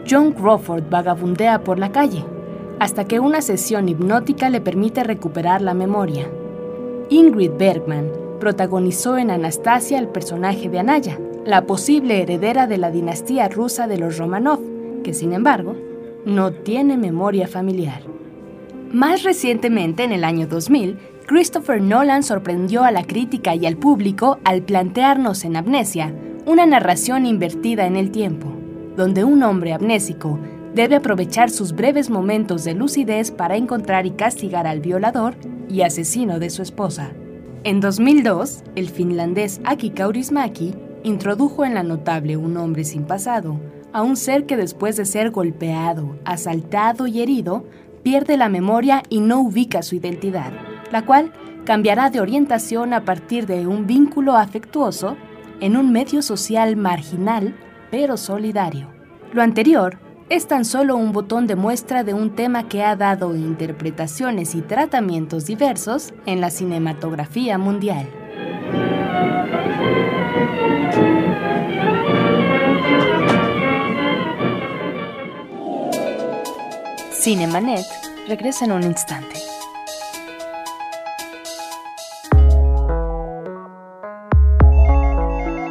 John 0.08 0.30
Crawford 0.30 0.88
vagabundea 0.88 1.64
por 1.64 1.80
la 1.80 1.90
calle, 1.90 2.24
hasta 2.78 3.08
que 3.08 3.18
una 3.18 3.42
sesión 3.42 3.88
hipnótica 3.88 4.48
le 4.48 4.60
permite 4.60 5.02
recuperar 5.02 5.60
la 5.60 5.74
memoria. 5.74 6.30
Ingrid 7.10 7.50
Bergman 7.58 8.12
protagonizó 8.38 9.18
en 9.18 9.32
Anastasia 9.32 9.98
el 9.98 10.06
personaje 10.06 10.68
de 10.68 10.78
Anaya, 10.78 11.18
la 11.44 11.66
posible 11.66 12.22
heredera 12.22 12.66
de 12.66 12.78
la 12.78 12.90
dinastía 12.90 13.48
rusa 13.48 13.86
de 13.86 13.98
los 13.98 14.18
Romanov, 14.18 14.60
que 15.02 15.12
sin 15.12 15.32
embargo 15.32 15.74
no 16.24 16.52
tiene 16.52 16.96
memoria 16.96 17.48
familiar. 17.48 18.02
Más 18.92 19.22
recientemente, 19.22 20.04
en 20.04 20.12
el 20.12 20.22
año 20.22 20.46
2000, 20.46 20.98
Christopher 21.26 21.80
Nolan 21.80 22.22
sorprendió 22.22 22.84
a 22.84 22.90
la 22.90 23.04
crítica 23.04 23.54
y 23.54 23.66
al 23.66 23.76
público 23.76 24.38
al 24.44 24.62
plantearnos 24.62 25.44
en 25.44 25.56
Amnesia 25.56 26.14
una 26.46 26.66
narración 26.66 27.26
invertida 27.26 27.86
en 27.86 27.96
el 27.96 28.10
tiempo, 28.10 28.52
donde 28.96 29.24
un 29.24 29.42
hombre 29.42 29.72
amnésico 29.72 30.38
debe 30.74 30.96
aprovechar 30.96 31.50
sus 31.50 31.72
breves 31.72 32.10
momentos 32.10 32.64
de 32.64 32.74
lucidez 32.74 33.30
para 33.30 33.56
encontrar 33.56 34.06
y 34.06 34.12
castigar 34.12 34.66
al 34.66 34.80
violador 34.80 35.34
y 35.68 35.82
asesino 35.82 36.38
de 36.38 36.50
su 36.50 36.62
esposa. 36.62 37.12
En 37.64 37.80
2002, 37.80 38.64
el 38.74 38.88
finlandés 38.88 39.60
Aki 39.64 39.90
Kaurismäki 39.90 40.74
introdujo 41.02 41.64
en 41.64 41.74
la 41.74 41.82
notable 41.82 42.36
Un 42.36 42.56
hombre 42.56 42.84
sin 42.84 43.04
pasado 43.04 43.60
a 43.92 44.02
un 44.02 44.16
ser 44.16 44.46
que 44.46 44.56
después 44.56 44.96
de 44.96 45.04
ser 45.04 45.30
golpeado, 45.30 46.16
asaltado 46.24 47.06
y 47.06 47.20
herido, 47.20 47.66
pierde 48.02 48.36
la 48.36 48.48
memoria 48.48 49.02
y 49.10 49.20
no 49.20 49.40
ubica 49.40 49.82
su 49.82 49.96
identidad 49.96 50.52
la 50.92 51.04
cual 51.04 51.32
cambiará 51.64 52.10
de 52.10 52.20
orientación 52.20 52.92
a 52.92 53.04
partir 53.04 53.46
de 53.46 53.66
un 53.66 53.86
vínculo 53.86 54.36
afectuoso 54.36 55.16
en 55.60 55.76
un 55.76 55.90
medio 55.90 56.22
social 56.22 56.76
marginal 56.76 57.56
pero 57.90 58.16
solidario. 58.16 58.88
Lo 59.32 59.42
anterior 59.42 59.98
es 60.28 60.46
tan 60.46 60.64
solo 60.64 60.96
un 60.96 61.12
botón 61.12 61.46
de 61.46 61.56
muestra 61.56 62.04
de 62.04 62.14
un 62.14 62.34
tema 62.34 62.68
que 62.68 62.82
ha 62.82 62.96
dado 62.96 63.34
interpretaciones 63.34 64.54
y 64.54 64.62
tratamientos 64.62 65.46
diversos 65.46 66.12
en 66.26 66.40
la 66.40 66.50
cinematografía 66.50 67.58
mundial. 67.58 68.08
Cinemanet 77.22 77.86
regresa 78.26 78.64
en 78.64 78.72
un 78.72 78.82
instante. 78.82 79.36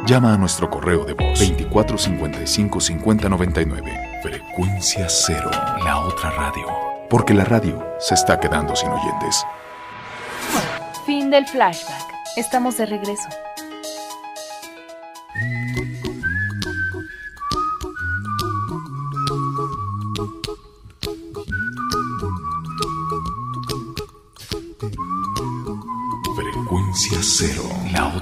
Llama 0.06 0.34
a 0.34 0.38
nuestro 0.38 0.70
correo 0.70 1.04
de 1.04 1.12
voz 1.12 1.38
2455 1.38 2.80
5099. 2.80 4.20
Frecuencia 4.22 5.06
cero, 5.08 5.50
la 5.84 6.00
otra 6.00 6.30
radio. 6.30 6.66
Porque 7.10 7.34
la 7.34 7.44
radio 7.44 7.86
se 7.98 8.14
está 8.14 8.40
quedando 8.40 8.74
sin 8.74 8.88
oyentes. 8.88 9.44
Fin 11.04 11.30
del 11.30 11.46
flashback. 11.46 12.14
Estamos 12.36 12.78
de 12.78 12.86
regreso. 12.86 13.28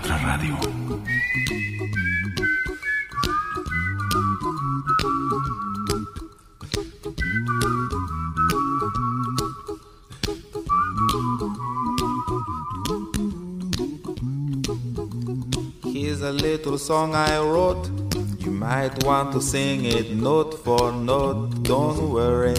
Otra 0.00 0.16
radio. 0.26 0.56
Here's 15.92 16.22
a 16.22 16.32
little 16.32 16.78
song 16.78 17.14
I 17.14 17.38
wrote. 17.38 17.88
You 18.38 18.50
might 18.50 19.04
want 19.04 19.32
to 19.32 19.40
sing 19.40 19.84
it 19.84 20.12
note 20.12 20.54
for 20.64 20.92
note. 20.92 21.62
Don't 21.62 22.10
worry. 22.10 22.54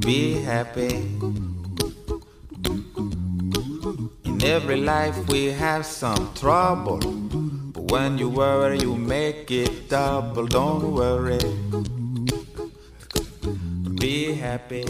Be 0.00 0.40
happy. 0.42 1.41
Every 4.44 4.80
life 4.80 5.28
we 5.28 5.52
have 5.52 5.86
some 5.86 6.34
trouble. 6.34 6.98
But 6.98 7.92
when 7.92 8.18
you 8.18 8.28
worry, 8.28 8.80
you 8.80 8.96
make 8.96 9.50
it 9.52 9.88
double. 9.88 10.46
Don't 10.46 10.92
worry. 10.92 11.38
Be 14.00 14.32
happy. 14.34 14.84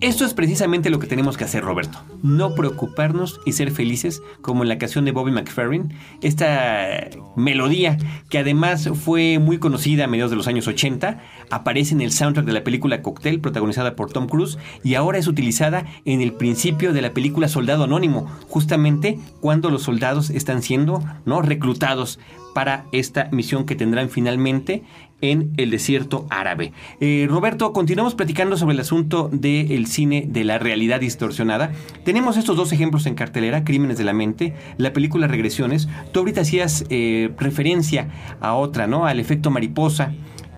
Esto 0.00 0.24
es 0.24 0.32
precisamente 0.32 0.88
lo 0.88 0.98
que 0.98 1.06
tenemos 1.06 1.36
que 1.36 1.44
hacer, 1.44 1.62
Roberto. 1.62 1.98
No 2.22 2.54
preocuparnos 2.54 3.38
y 3.44 3.52
ser 3.52 3.70
felices, 3.70 4.22
como 4.40 4.62
en 4.62 4.70
la 4.70 4.78
canción 4.78 5.04
de 5.04 5.12
Bobby 5.12 5.30
McFerrin. 5.30 5.92
Esta 6.22 7.10
melodía, 7.36 7.98
que 8.30 8.38
además 8.38 8.88
fue 8.94 9.38
muy 9.38 9.58
conocida 9.58 10.04
a 10.04 10.06
mediados 10.06 10.30
de 10.30 10.38
los 10.38 10.46
años 10.46 10.66
80, 10.66 11.20
aparece 11.50 11.92
en 11.92 12.00
el 12.00 12.12
soundtrack 12.12 12.46
de 12.46 12.52
la 12.54 12.64
película 12.64 13.02
Cocktail, 13.02 13.42
protagonizada 13.42 13.94
por 13.94 14.10
Tom 14.10 14.26
Cruise, 14.26 14.56
y 14.82 14.94
ahora 14.94 15.18
es 15.18 15.28
utilizada 15.28 15.84
en 16.06 16.22
el 16.22 16.32
principio 16.32 16.94
de 16.94 17.02
la 17.02 17.12
película 17.12 17.48
Soldado 17.48 17.84
Anónimo, 17.84 18.26
justamente 18.48 19.18
cuando 19.40 19.68
los 19.68 19.82
soldados 19.82 20.30
están 20.30 20.62
siendo 20.62 21.04
¿no? 21.26 21.42
reclutados 21.42 22.18
para 22.54 22.86
esta 22.92 23.28
misión 23.32 23.64
que 23.64 23.76
tendrán 23.76 24.10
finalmente 24.10 24.82
en 25.20 25.52
el 25.56 25.70
desierto 25.70 26.26
árabe. 26.30 26.72
Eh, 27.00 27.26
Roberto, 27.28 27.72
continuamos 27.72 28.14
platicando 28.14 28.56
sobre 28.56 28.74
el 28.74 28.80
asunto 28.80 29.28
del 29.32 29.86
cine 29.86 30.24
de 30.28 30.44
la 30.44 30.58
realidad 30.58 31.00
distorsionada. 31.00 31.72
Tenemos 32.04 32.36
estos 32.36 32.56
dos 32.56 32.72
ejemplos 32.72 33.06
en 33.06 33.14
cartelera, 33.14 33.64
Crímenes 33.64 33.98
de 33.98 34.04
la 34.04 34.12
Mente, 34.12 34.54
la 34.78 34.92
película 34.92 35.26
Regresiones. 35.26 35.88
Tú 36.12 36.20
ahorita 36.20 36.42
hacías 36.42 36.84
eh, 36.90 37.30
referencia 37.38 38.08
a 38.40 38.54
otra, 38.54 38.86
¿no? 38.86 39.06
Al 39.06 39.20
efecto 39.20 39.50
mariposa. 39.50 40.12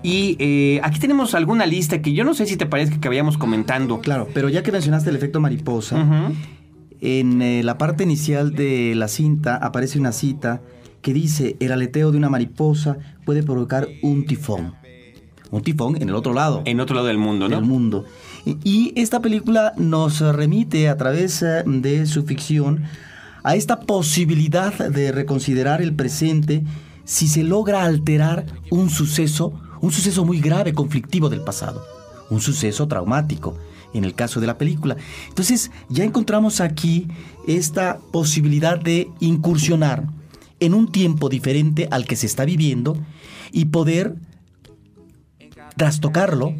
Y 0.04 0.36
eh, 0.40 0.80
aquí 0.82 0.98
tenemos 0.98 1.34
alguna 1.34 1.64
lista 1.64 2.02
que 2.02 2.12
yo 2.12 2.24
no 2.24 2.34
sé 2.34 2.46
si 2.46 2.56
te 2.56 2.66
parece 2.66 2.98
que 2.98 3.08
habíamos 3.08 3.38
comentando. 3.38 4.00
Claro, 4.00 4.28
pero 4.34 4.48
ya 4.48 4.62
que 4.62 4.72
mencionaste 4.72 5.10
el 5.10 5.16
efecto 5.16 5.40
mariposa, 5.40 6.32
en 7.00 7.64
la 7.64 7.78
parte 7.78 8.02
inicial 8.02 8.52
de 8.52 8.94
la 8.96 9.06
cinta 9.06 9.56
aparece 9.56 10.00
una 10.00 10.10
cita 10.12 10.60
que 11.02 11.12
dice, 11.12 11.56
el 11.60 11.72
aleteo 11.72 12.12
de 12.12 12.18
una 12.18 12.30
mariposa 12.30 12.96
puede 13.26 13.42
provocar 13.42 13.88
un 14.02 14.24
tifón. 14.24 14.74
Un 15.50 15.62
tifón 15.62 16.00
en 16.00 16.08
el 16.08 16.14
otro 16.14 16.32
lado. 16.32 16.62
En 16.64 16.80
otro 16.80 16.94
lado 16.94 17.08
del 17.08 17.18
mundo, 17.18 17.48
¿no? 17.48 17.56
Del 17.56 17.64
mundo. 17.64 18.04
Y 18.64 18.92
esta 18.96 19.20
película 19.20 19.74
nos 19.76 20.20
remite 20.20 20.88
a 20.88 20.96
través 20.96 21.42
eh, 21.42 21.62
de 21.66 22.06
su 22.06 22.24
ficción 22.24 22.84
a 23.44 23.56
esta 23.56 23.80
posibilidad 23.80 24.72
de 24.72 25.12
reconsiderar 25.12 25.82
el 25.82 25.94
presente 25.94 26.62
si 27.04 27.28
se 27.28 27.42
logra 27.42 27.84
alterar 27.84 28.46
un 28.70 28.88
suceso, 28.88 29.52
un 29.80 29.90
suceso 29.90 30.24
muy 30.24 30.40
grave, 30.40 30.72
conflictivo 30.72 31.28
del 31.28 31.42
pasado, 31.42 31.84
un 32.30 32.40
suceso 32.40 32.86
traumático, 32.86 33.58
en 33.92 34.04
el 34.04 34.14
caso 34.14 34.40
de 34.40 34.46
la 34.46 34.56
película. 34.56 34.96
Entonces 35.28 35.70
ya 35.88 36.04
encontramos 36.04 36.60
aquí 36.60 37.08
esta 37.46 37.98
posibilidad 38.12 38.78
de 38.78 39.10
incursionar 39.20 40.04
en 40.62 40.74
un 40.74 40.92
tiempo 40.92 41.28
diferente 41.28 41.88
al 41.90 42.06
que 42.06 42.14
se 42.14 42.26
está 42.26 42.44
viviendo 42.44 42.96
y 43.50 43.66
poder 43.66 44.14
trastocarlo 45.76 46.54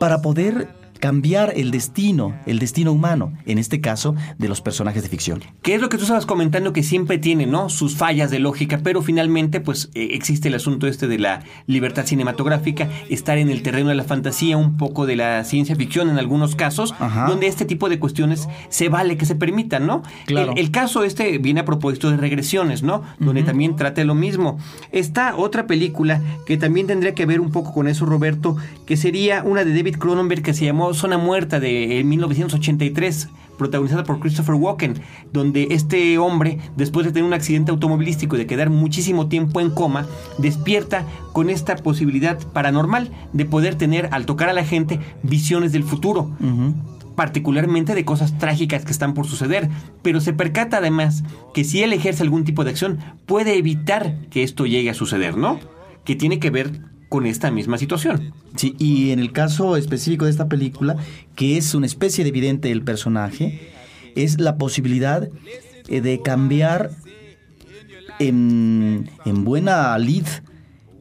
para 0.00 0.22
poder 0.22 0.83
cambiar 1.04 1.52
el 1.54 1.70
destino, 1.70 2.34
el 2.46 2.58
destino 2.58 2.90
humano, 2.90 3.34
en 3.44 3.58
este 3.58 3.82
caso 3.82 4.14
de 4.38 4.48
los 4.48 4.62
personajes 4.62 5.02
de 5.02 5.10
ficción. 5.10 5.42
¿Qué 5.60 5.74
es 5.74 5.80
lo 5.82 5.90
que 5.90 5.98
tú 5.98 6.04
estabas 6.04 6.24
comentando 6.24 6.72
que 6.72 6.82
siempre 6.82 7.18
tiene, 7.18 7.44
¿no? 7.44 7.68
Sus 7.68 7.94
fallas 7.94 8.30
de 8.30 8.38
lógica, 8.38 8.80
pero 8.82 9.02
finalmente, 9.02 9.60
pues 9.60 9.90
eh, 9.92 10.08
existe 10.12 10.48
el 10.48 10.54
asunto 10.54 10.86
este 10.86 11.06
de 11.06 11.18
la 11.18 11.42
libertad 11.66 12.06
cinematográfica, 12.06 12.88
estar 13.10 13.36
en 13.36 13.50
el 13.50 13.60
terreno 13.60 13.90
de 13.90 13.96
la 13.96 14.04
fantasía, 14.04 14.56
un 14.56 14.78
poco 14.78 15.04
de 15.04 15.16
la 15.16 15.44
ciencia 15.44 15.76
ficción 15.76 16.08
en 16.08 16.18
algunos 16.18 16.56
casos, 16.56 16.94
Ajá. 16.98 17.26
donde 17.26 17.48
este 17.48 17.66
tipo 17.66 17.90
de 17.90 17.98
cuestiones 17.98 18.48
se 18.70 18.88
vale 18.88 19.18
que 19.18 19.26
se 19.26 19.34
permitan, 19.34 19.86
¿no? 19.86 20.04
Claro. 20.24 20.52
El, 20.52 20.58
el 20.58 20.70
caso 20.70 21.04
este 21.04 21.36
viene 21.36 21.60
a 21.60 21.64
propósito 21.66 22.10
de 22.10 22.16
regresiones, 22.16 22.82
¿no? 22.82 23.02
Donde 23.18 23.42
también 23.42 23.76
trata 23.76 24.02
lo 24.04 24.14
mismo. 24.14 24.56
Está 24.90 25.36
otra 25.36 25.66
película 25.66 26.22
que 26.46 26.56
también 26.56 26.86
tendría 26.86 27.14
que 27.14 27.26
ver 27.26 27.40
un 27.40 27.50
poco 27.50 27.74
con 27.74 27.88
eso, 27.88 28.06
Roberto, 28.06 28.56
que 28.86 28.96
sería 28.96 29.42
una 29.42 29.66
de 29.66 29.74
David 29.74 29.98
Cronenberg 29.98 30.42
que 30.42 30.54
se 30.54 30.64
llamó 30.64 30.93
Zona 30.94 31.18
Muerta 31.18 31.60
de 31.60 32.00
eh, 32.00 32.04
1983 32.04 33.28
protagonizada 33.58 34.02
por 34.04 34.18
Christopher 34.18 34.56
Walken, 34.56 35.00
donde 35.32 35.68
este 35.70 36.18
hombre, 36.18 36.58
después 36.76 37.06
de 37.06 37.12
tener 37.12 37.26
un 37.26 37.34
accidente 37.34 37.70
automovilístico 37.70 38.34
y 38.34 38.38
de 38.40 38.46
quedar 38.46 38.68
muchísimo 38.68 39.28
tiempo 39.28 39.60
en 39.60 39.70
coma, 39.70 40.06
despierta 40.38 41.04
con 41.32 41.50
esta 41.50 41.76
posibilidad 41.76 42.38
paranormal 42.52 43.10
de 43.32 43.44
poder 43.44 43.76
tener, 43.76 44.08
al 44.10 44.26
tocar 44.26 44.48
a 44.48 44.54
la 44.54 44.64
gente, 44.64 44.98
visiones 45.22 45.72
del 45.72 45.84
futuro 45.84 46.30
particularmente 47.14 47.94
de 47.94 48.04
cosas 48.04 48.38
trágicas 48.38 48.84
que 48.84 48.92
están 48.92 49.14
por 49.14 49.26
suceder, 49.26 49.68
pero 50.02 50.20
se 50.20 50.32
percata 50.32 50.78
además 50.78 51.22
que 51.52 51.64
si 51.64 51.82
él 51.82 51.92
ejerce 51.92 52.22
algún 52.22 52.44
tipo 52.44 52.64
de 52.64 52.70
acción 52.70 52.98
puede 53.26 53.56
evitar 53.56 54.18
que 54.30 54.42
esto 54.42 54.66
llegue 54.66 54.90
a 54.90 54.94
suceder, 54.94 55.36
¿no? 55.36 55.60
Que 56.04 56.16
tiene 56.16 56.38
que 56.38 56.50
ver 56.50 56.80
con 57.08 57.26
esta 57.26 57.50
misma 57.50 57.78
situación. 57.78 58.34
Sí, 58.56 58.74
y 58.78 59.10
en 59.10 59.18
el 59.18 59.32
caso 59.32 59.76
específico 59.76 60.26
de 60.26 60.30
esta 60.30 60.48
película, 60.48 60.96
que 61.34 61.56
es 61.56 61.74
una 61.74 61.86
especie 61.86 62.22
de 62.22 62.30
evidente 62.30 62.68
del 62.68 62.82
personaje, 62.82 63.72
es 64.14 64.40
la 64.40 64.56
posibilidad 64.56 65.28
eh, 65.88 66.00
de 66.00 66.22
cambiar 66.22 66.90
en, 68.20 69.10
en 69.24 69.44
buena 69.44 69.98
lid 69.98 70.26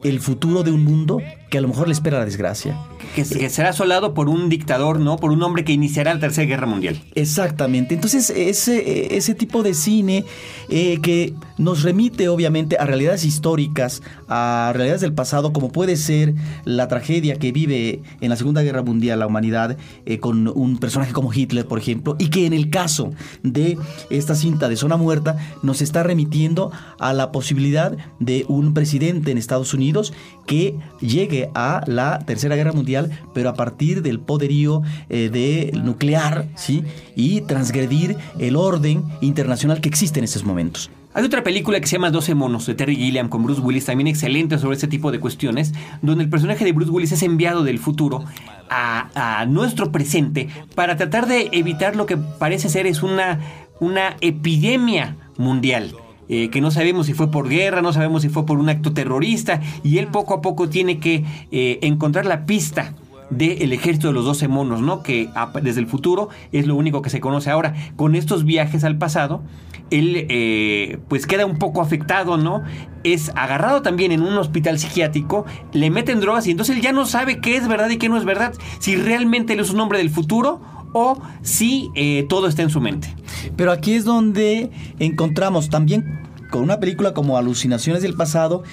el 0.04 0.20
futuro 0.20 0.64
de 0.64 0.72
un 0.72 0.84
mundo 0.84 1.22
que 1.54 1.60
a 1.60 1.62
lo 1.62 1.68
mejor 1.68 1.88
le 1.88 1.94
espera 1.94 2.18
la 2.18 2.26
desgracia. 2.26 2.76
Que, 3.14 3.22
que 3.22 3.48
será 3.48 3.70
asolado 3.70 4.16
por 4.16 4.28
un 4.28 4.50
dictador, 4.50 5.00
¿no? 5.00 5.18
Por 5.18 5.32
un 5.32 5.44
hombre 5.44 5.64
que 5.64 5.72
iniciará 5.72 6.12
la 6.12 6.20
Tercera 6.20 6.48
Guerra 6.48 6.66
Mundial. 6.66 7.00
Exactamente. 7.14 7.94
Entonces, 7.94 8.32
ese, 8.32 9.16
ese 9.16 9.36
tipo 9.36 9.62
de 9.62 9.76
cine 9.76 10.26
eh, 10.70 11.00
que 11.04 11.36
nos 11.60 11.84
remite, 11.84 12.28
obviamente, 12.28 12.78
a 12.80 12.88
realidades 12.88 13.24
históricas, 13.24 14.02
a 14.28 14.72
realidades 14.74 15.02
del 15.02 15.14
pasado, 15.14 15.54
como 15.54 15.72
puede 15.72 15.96
ser 15.96 16.34
la 16.66 16.88
tragedia 16.88 17.36
que 17.36 17.52
vive 17.52 18.02
en 18.20 18.32
la 18.32 18.36
Segunda 18.36 18.64
Guerra 18.64 18.82
Mundial 18.82 19.20
la 19.20 19.28
humanidad, 19.28 19.78
eh, 20.08 20.18
con 20.18 20.48
un 20.48 20.80
personaje 20.80 21.14
como 21.14 21.32
Hitler, 21.32 21.68
por 21.68 21.78
ejemplo, 21.78 22.16
y 22.18 22.30
que 22.30 22.48
en 22.48 22.54
el 22.54 22.72
caso 22.72 23.12
de 23.44 23.78
esta 24.10 24.34
cinta 24.34 24.70
de 24.70 24.76
Zona 24.76 24.98
Muerta 24.98 25.38
nos 25.62 25.84
está 25.84 26.02
remitiendo 26.02 26.72
a 26.98 27.14
la 27.14 27.32
posibilidad 27.32 27.96
de 28.20 28.44
un 28.48 28.74
presidente 28.74 29.30
en 29.30 29.38
Estados 29.38 29.76
Unidos 29.76 30.14
que 30.46 30.76
llegue 31.00 31.50
a 31.54 31.84
la 31.88 32.20
Tercera 32.20 32.56
Guerra 32.56 32.74
Mundial, 32.74 33.12
pero 33.34 33.50
a 33.50 33.54
partir 33.54 34.02
del 34.02 34.20
poderío 34.20 34.82
eh, 35.10 35.30
de 35.30 35.72
nuclear, 35.82 36.48
¿sí? 36.56 36.84
Y 37.16 37.42
transgredir 37.42 38.18
el 38.40 38.56
orden 38.56 39.04
internacional 39.22 39.82
que 39.82 39.90
existe 39.90 40.20
en 40.20 40.26
estos 40.26 40.44
momentos. 40.44 40.90
Hay 41.16 41.24
otra 41.24 41.44
película 41.44 41.80
que 41.80 41.86
se 41.86 41.98
llama 41.98 42.10
12 42.10 42.34
monos 42.34 42.66
de 42.66 42.74
Terry 42.74 42.96
Gilliam 42.96 43.30
con 43.30 43.44
Bruce 43.44 43.62
Willis, 43.62 43.86
también 43.86 44.08
excelente 44.08 44.58
sobre 44.58 44.76
este 44.76 44.88
tipo 44.88 45.12
de 45.12 45.20
cuestiones, 45.20 45.72
donde 46.02 46.24
el 46.24 46.30
personaje 46.30 46.66
de 46.66 46.72
Bruce 46.72 46.92
Willis 46.92 47.12
es 47.12 47.22
enviado 47.22 47.64
del 47.64 47.78
futuro 47.78 48.24
a, 48.70 49.42
a 49.42 49.46
nuestro 49.46 49.92
presente 49.92 50.50
para 50.74 50.98
tratar 50.98 51.28
de 51.28 51.50
evitar 51.52 51.96
lo 51.96 52.08
que 52.08 52.18
parece 52.18 52.68
ser 52.68 52.88
es 52.88 53.04
una, 53.04 53.40
una 53.80 54.18
epidemia 54.22 55.16
mundial. 55.38 55.94
Eh, 56.30 56.50
que 56.50 56.62
no 56.62 56.72
sabemos 56.72 57.08
si 57.08 57.14
fue 57.14 57.30
por 57.32 57.50
guerra, 57.50 57.82
no 57.82 57.94
sabemos 57.94 58.22
si 58.22 58.30
fue 58.30 58.46
por 58.46 58.60
un 58.60 58.70
acto 58.70 58.94
terrorista, 58.94 59.62
y 59.84 59.98
él 59.98 60.08
poco 60.08 60.34
a 60.34 60.42
poco 60.42 60.70
tiene 60.70 61.00
que 61.00 61.24
eh, 61.52 61.80
encontrar 61.82 62.26
la 62.26 62.46
pista 62.46 62.94
del 63.30 63.74
ejército 63.74 64.08
de 64.08 64.14
los 64.14 64.26
12 64.26 64.48
monos, 64.48 64.82
¿no? 64.82 65.02
Que 65.02 65.30
desde 65.62 65.80
el 65.80 65.88
futuro 65.88 66.30
es 66.52 66.68
lo 66.68 66.76
único 66.76 67.02
que 67.02 67.10
se 67.10 67.20
conoce 67.20 67.50
ahora. 67.50 67.74
Con 67.96 68.16
estos 68.16 68.46
viajes 68.46 68.84
al 68.84 68.98
pasado, 68.98 69.42
él 69.90 70.28
eh, 70.30 71.00
pues 71.08 71.26
queda 71.26 71.46
un 71.46 71.58
poco 71.58 71.82
afectado, 71.82 72.38
¿no? 72.38 72.64
Es 73.04 73.32
agarrado 73.36 73.82
también 73.82 74.12
en 74.12 74.22
un 74.22 74.38
hospital 74.38 74.80
psiquiátrico, 74.80 75.46
le 75.72 75.90
meten 75.90 76.20
drogas 76.20 76.48
y 76.48 76.52
entonces 76.52 76.76
él 76.76 76.82
ya 76.82 76.94
no 76.94 77.06
sabe 77.06 77.40
qué 77.40 77.58
es 77.58 77.68
verdad 77.68 77.90
y 77.90 77.98
qué 77.98 78.10
no 78.10 78.18
es 78.18 78.26
verdad, 78.26 78.54
si 78.80 78.96
realmente 78.96 79.54
él 79.54 79.60
es 79.60 79.70
un 79.72 79.80
hombre 79.80 80.00
del 80.00 80.10
futuro 80.10 80.62
o 80.94 81.22
si 81.42 81.92
eh, 81.96 82.26
todo 82.30 82.48
está 82.48 82.62
en 82.62 82.70
su 82.70 82.80
mente. 82.80 83.14
Pero 83.56 83.72
aquí 83.72 83.94
es 83.94 84.06
donde 84.06 84.72
encontramos 85.00 85.70
también 85.70 86.22
con 86.50 86.62
una 86.62 86.80
película 86.80 87.14
como 87.14 87.38
Alucinaciones 87.38 88.04
del 88.04 88.14
pasado 88.14 88.64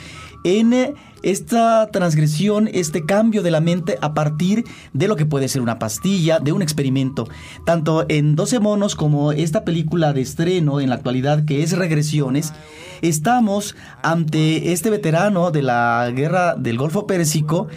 en 0.44 0.72
eh, 0.72 0.94
esta 1.22 1.90
transgresión, 1.90 2.68
este 2.72 3.04
cambio 3.04 3.42
de 3.42 3.50
la 3.50 3.60
mente 3.60 3.98
a 4.00 4.14
partir 4.14 4.64
de 4.92 5.08
lo 5.08 5.16
que 5.16 5.26
puede 5.26 5.48
ser 5.48 5.60
una 5.60 5.78
pastilla, 5.78 6.38
de 6.38 6.52
un 6.52 6.62
experimento. 6.62 7.28
Tanto 7.64 8.06
en 8.08 8.36
12 8.36 8.60
monos 8.60 8.94
como 8.94 9.32
esta 9.32 9.64
película 9.64 10.12
de 10.12 10.22
estreno 10.22 10.80
en 10.80 10.88
la 10.88 10.96
actualidad 10.96 11.44
que 11.44 11.62
es 11.62 11.76
Regresiones, 11.76 12.52
estamos 13.02 13.76
ante 14.02 14.72
este 14.72 14.90
veterano 14.90 15.50
de 15.50 15.62
la 15.62 16.10
guerra 16.14 16.54
del 16.54 16.78
Golfo 16.78 17.06
Pérsico 17.06 17.68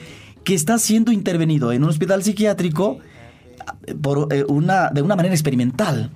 que 0.43 0.53
está 0.53 0.77
siendo 0.77 1.12
intervenido 1.12 1.71
en 1.71 1.84
un 1.84 1.89
hospital 1.89 2.23
psiquiátrico 2.23 2.99
por, 4.02 4.34
eh, 4.34 4.45
una, 4.47 4.89
de 4.89 5.02
una 5.02 5.15
manera 5.15 5.34
experimental. 5.34 6.12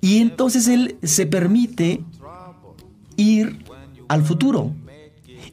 Y 0.00 0.18
entonces 0.18 0.68
él 0.68 0.96
se 1.02 1.26
permite 1.26 2.02
ir 3.16 3.64
al 4.08 4.22
futuro. 4.22 4.72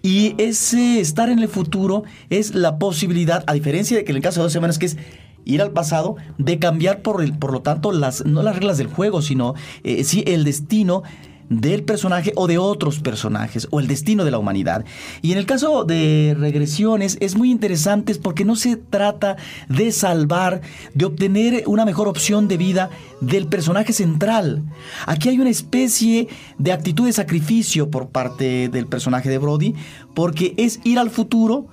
Y 0.01 0.36
ese 0.38 0.99
estar 0.99 1.29
en 1.29 1.39
el 1.39 1.47
futuro 1.47 2.03
es 2.29 2.55
la 2.55 2.79
posibilidad, 2.79 3.43
a 3.47 3.53
diferencia 3.53 3.97
de 3.97 4.03
que 4.03 4.12
en 4.12 4.17
el 4.17 4.23
caso 4.23 4.39
de 4.39 4.43
dos 4.45 4.53
semanas, 4.53 4.79
que 4.79 4.86
es 4.88 4.97
ir 5.45 5.62
al 5.62 5.71
pasado, 5.71 6.15
de 6.38 6.60
cambiar 6.60 7.01
por, 7.01 7.21
el, 7.21 7.38
por 7.38 7.51
lo 7.51 7.62
tanto 7.62 7.91
las, 7.91 8.25
no 8.25 8.43
las 8.43 8.55
reglas 8.55 8.77
del 8.77 8.88
juego, 8.88 9.21
sino 9.21 9.55
eh, 9.84 10.03
sí 10.03 10.23
el 10.25 10.43
destino 10.43 11.03
del 11.49 11.83
personaje 11.83 12.31
o 12.35 12.47
de 12.47 12.57
otros 12.57 12.99
personajes 12.99 13.67
o 13.71 13.79
el 13.79 13.88
destino 13.88 14.23
de 14.23 14.31
la 14.31 14.38
humanidad. 14.38 14.85
Y 15.21 15.31
en 15.31 15.38
el 15.39 15.45
caso 15.45 15.83
de 15.83 16.35
regresiones 16.39 17.17
es 17.19 17.35
muy 17.35 17.51
interesante 17.51 18.13
porque 18.15 18.45
no 18.45 18.55
se 18.55 18.75
trata 18.75 19.35
de 19.67 19.91
salvar, 19.91 20.62
de 20.93 21.05
obtener 21.05 21.63
una 21.65 21.85
mejor 21.85 22.07
opción 22.07 22.47
de 22.47 22.57
vida 22.57 22.89
del 23.21 23.47
personaje 23.47 23.93
central. 23.93 24.63
Aquí 25.05 25.29
hay 25.29 25.39
una 25.39 25.49
especie 25.49 26.27
de 26.57 26.71
actitud 26.71 27.05
de 27.05 27.13
sacrificio 27.13 27.89
por 27.89 28.09
parte 28.09 28.69
del 28.69 28.85
personaje 28.88 29.29
de 29.29 29.38
Brody 29.39 29.73
porque 30.13 30.53
es 30.57 30.79
ir 30.83 30.99
al 30.99 31.09
futuro 31.09 31.67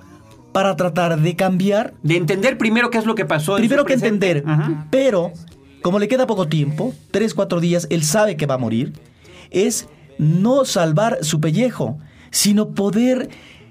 para 0.53 0.75
tratar 0.77 1.21
de 1.21 1.37
cambiar 1.37 1.93
De 2.03 2.17
entender 2.17 2.57
primero 2.57 2.89
qué 2.89 2.97
es 2.99 3.05
lo 3.05 3.15
que 3.15 3.27
pasó. 3.27 3.57
en 3.57 3.63
Primero 3.63 3.83
su 3.83 3.87
que 3.87 3.95
presente. 3.99 4.31
entender, 4.31 4.51
Ajá. 4.51 4.87
pero 4.91 5.33
como 5.83 5.99
le 5.99 6.09
queda 6.09 6.27
poco 6.27 6.49
tiempo, 6.49 6.95
tres, 7.11 7.35
cuatro 7.35 7.61
días, 7.61 7.87
él 7.91 8.03
sabe 8.03 8.37
que 8.37 8.47
va 8.47 8.55
a 8.55 8.59
morir, 8.59 8.93
es 9.51 9.89
no 10.19 10.65
salvar 10.65 11.19
su 11.23 11.41
pellejo, 11.41 11.99
sino 12.31 12.71
poder 12.71 13.29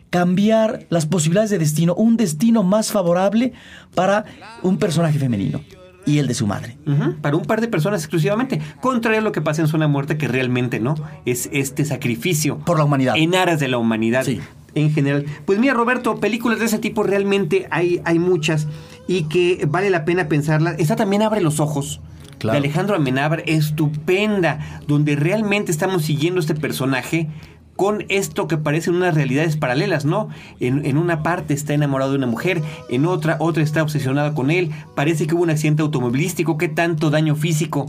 cambiar 0.09 0.85
las 0.89 1.05
posibilidades 1.05 1.49
de 1.49 1.57
destino, 1.57 1.93
un 1.93 2.17
destino 2.17 2.63
más 2.63 2.91
favorable 2.91 3.53
para 3.93 4.25
un 4.63 4.77
personaje 4.77 5.19
femenino 5.19 5.61
y 6.05 6.19
el 6.19 6.27
de 6.27 6.33
su 6.33 6.47
madre. 6.47 6.77
Para 7.21 7.35
un 7.35 7.43
par 7.43 7.61
de 7.61 7.67
personas 7.67 8.01
exclusivamente. 8.01 8.61
Contrario 8.79 9.19
a 9.19 9.23
lo 9.23 9.31
que 9.31 9.41
pasa 9.41 9.61
en 9.61 9.67
Zona 9.67 9.87
Muerta, 9.87 10.17
que 10.17 10.27
realmente 10.27 10.79
no. 10.79 10.95
Es 11.25 11.49
este 11.51 11.83
sacrificio. 11.83 12.59
Por 12.59 12.77
la 12.77 12.85
humanidad. 12.85 13.15
En 13.17 13.35
aras 13.35 13.59
de 13.59 13.67
la 13.67 13.77
humanidad. 13.77 14.23
Sí. 14.23 14.39
En 14.75 14.93
general. 14.93 15.25
Pues 15.45 15.59
mira, 15.59 15.73
Roberto, 15.73 16.19
películas 16.19 16.59
de 16.59 16.65
ese 16.65 16.79
tipo 16.79 17.03
realmente 17.03 17.67
hay, 17.71 18.01
hay 18.05 18.19
muchas. 18.19 18.67
Y 19.07 19.23
que 19.23 19.65
vale 19.67 19.89
la 19.89 20.05
pena 20.05 20.27
pensarlas. 20.27 20.75
Esta 20.77 20.95
también 20.95 21.23
abre 21.23 21.41
los 21.41 21.59
ojos. 21.59 22.01
Claro. 22.45 22.59
De 22.59 22.65
Alejandro 22.65 22.95
Amenábar, 22.95 23.43
estupenda. 23.45 24.81
Donde 24.87 25.15
realmente 25.15 25.71
estamos 25.71 26.03
siguiendo 26.03 26.39
este 26.39 26.55
personaje 26.55 27.27
con 27.75 28.05
esto 28.07 28.47
que 28.47 28.57
parecen 28.57 28.95
unas 28.95 29.15
realidades 29.15 29.57
paralelas, 29.57 30.05
¿no? 30.05 30.29
En, 30.59 30.85
en 30.85 30.97
una 30.97 31.23
parte 31.23 31.53
está 31.53 31.73
enamorado 31.73 32.11
de 32.11 32.17
una 32.17 32.27
mujer, 32.27 32.61
en 32.89 33.05
otra, 33.05 33.35
otra 33.39 33.63
está 33.63 33.83
obsesionada 33.83 34.33
con 34.33 34.49
él, 34.49 34.71
parece 34.95 35.27
que 35.27 35.35
hubo 35.35 35.43
un 35.43 35.49
accidente 35.49 35.81
automovilístico, 35.81 36.57
qué 36.57 36.69
tanto 36.69 37.09
daño 37.09 37.35
físico 37.35 37.85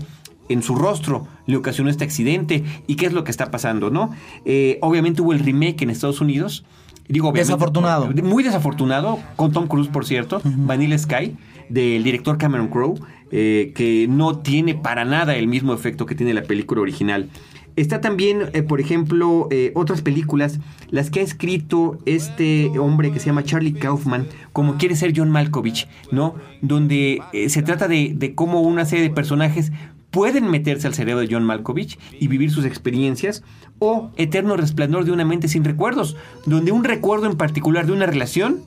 en 0.48 0.62
su 0.62 0.74
rostro 0.74 1.26
le 1.46 1.56
ocasionó 1.56 1.90
este 1.90 2.04
accidente 2.04 2.64
y 2.86 2.96
qué 2.96 3.06
es 3.06 3.12
lo 3.12 3.24
que 3.24 3.30
está 3.30 3.50
pasando, 3.50 3.90
¿no? 3.90 4.10
Eh, 4.44 4.78
obviamente 4.82 5.22
hubo 5.22 5.32
el 5.32 5.40
remake 5.40 5.82
en 5.82 5.90
Estados 5.90 6.20
Unidos. 6.20 6.64
Digo, 7.08 7.30
Desafortunado. 7.30 8.10
Muy 8.24 8.42
desafortunado, 8.42 9.20
con 9.36 9.52
Tom 9.52 9.68
Cruise, 9.68 9.88
por 9.88 10.04
cierto, 10.04 10.40
Vanilla 10.44 10.98
Sky, 10.98 11.36
del 11.68 12.02
director 12.02 12.36
Cameron 12.36 12.66
Crowe, 12.66 12.98
eh, 13.30 13.72
que 13.74 14.06
no 14.08 14.38
tiene 14.38 14.74
para 14.74 15.04
nada 15.04 15.36
el 15.36 15.48
mismo 15.48 15.74
efecto 15.74 16.06
que 16.06 16.14
tiene 16.14 16.34
la 16.34 16.42
película 16.42 16.80
original. 16.80 17.28
Está 17.76 18.00
también, 18.00 18.50
eh, 18.54 18.62
por 18.62 18.80
ejemplo, 18.80 19.48
eh, 19.50 19.72
otras 19.74 20.00
películas, 20.00 20.60
las 20.88 21.10
que 21.10 21.20
ha 21.20 21.22
escrito 21.22 21.98
este 22.06 22.70
hombre 22.78 23.12
que 23.12 23.20
se 23.20 23.26
llama 23.26 23.44
Charlie 23.44 23.74
Kaufman, 23.74 24.26
como 24.52 24.76
quiere 24.76 24.96
ser 24.96 25.12
John 25.14 25.30
Malkovich, 25.30 25.86
¿no? 26.10 26.36
Donde 26.62 27.20
se 27.48 27.62
trata 27.62 27.86
de, 27.86 28.12
de 28.14 28.34
cómo 28.34 28.62
una 28.62 28.86
serie 28.86 29.06
de 29.06 29.14
personajes 29.14 29.72
pueden 30.10 30.50
meterse 30.50 30.86
al 30.86 30.94
cerebro 30.94 31.20
de 31.20 31.28
John 31.30 31.44
Malkovich 31.44 31.98
y 32.18 32.28
vivir 32.28 32.50
sus 32.50 32.64
experiencias, 32.64 33.42
o 33.78 34.10
Eterno 34.16 34.56
Resplandor 34.56 35.04
de 35.04 35.12
una 35.12 35.26
mente 35.26 35.48
sin 35.48 35.64
recuerdos, 35.64 36.16
donde 36.46 36.72
un 36.72 36.84
recuerdo 36.84 37.26
en 37.26 37.36
particular 37.36 37.84
de 37.84 37.92
una 37.92 38.06
relación 38.06 38.62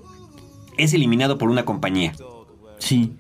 es 0.78 0.94
eliminado 0.94 1.38
por 1.38 1.50
una 1.50 1.66
compañía. 1.66 2.14
Sí. 2.78 3.14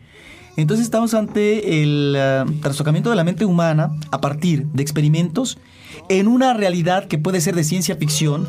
Entonces 0.61 0.83
estamos 0.83 1.13
ante 1.13 1.81
el 1.81 2.17
trastocamiento 2.61 3.09
de 3.09 3.15
la 3.15 3.23
mente 3.23 3.45
humana 3.45 3.91
a 4.11 4.19
partir 4.19 4.65
de 4.67 4.83
experimentos 4.83 5.57
en 6.09 6.27
una 6.27 6.53
realidad 6.53 7.07
que 7.07 7.17
puede 7.17 7.39
ser 7.39 7.55
de 7.55 7.63
ciencia 7.63 7.95
ficción 7.95 8.47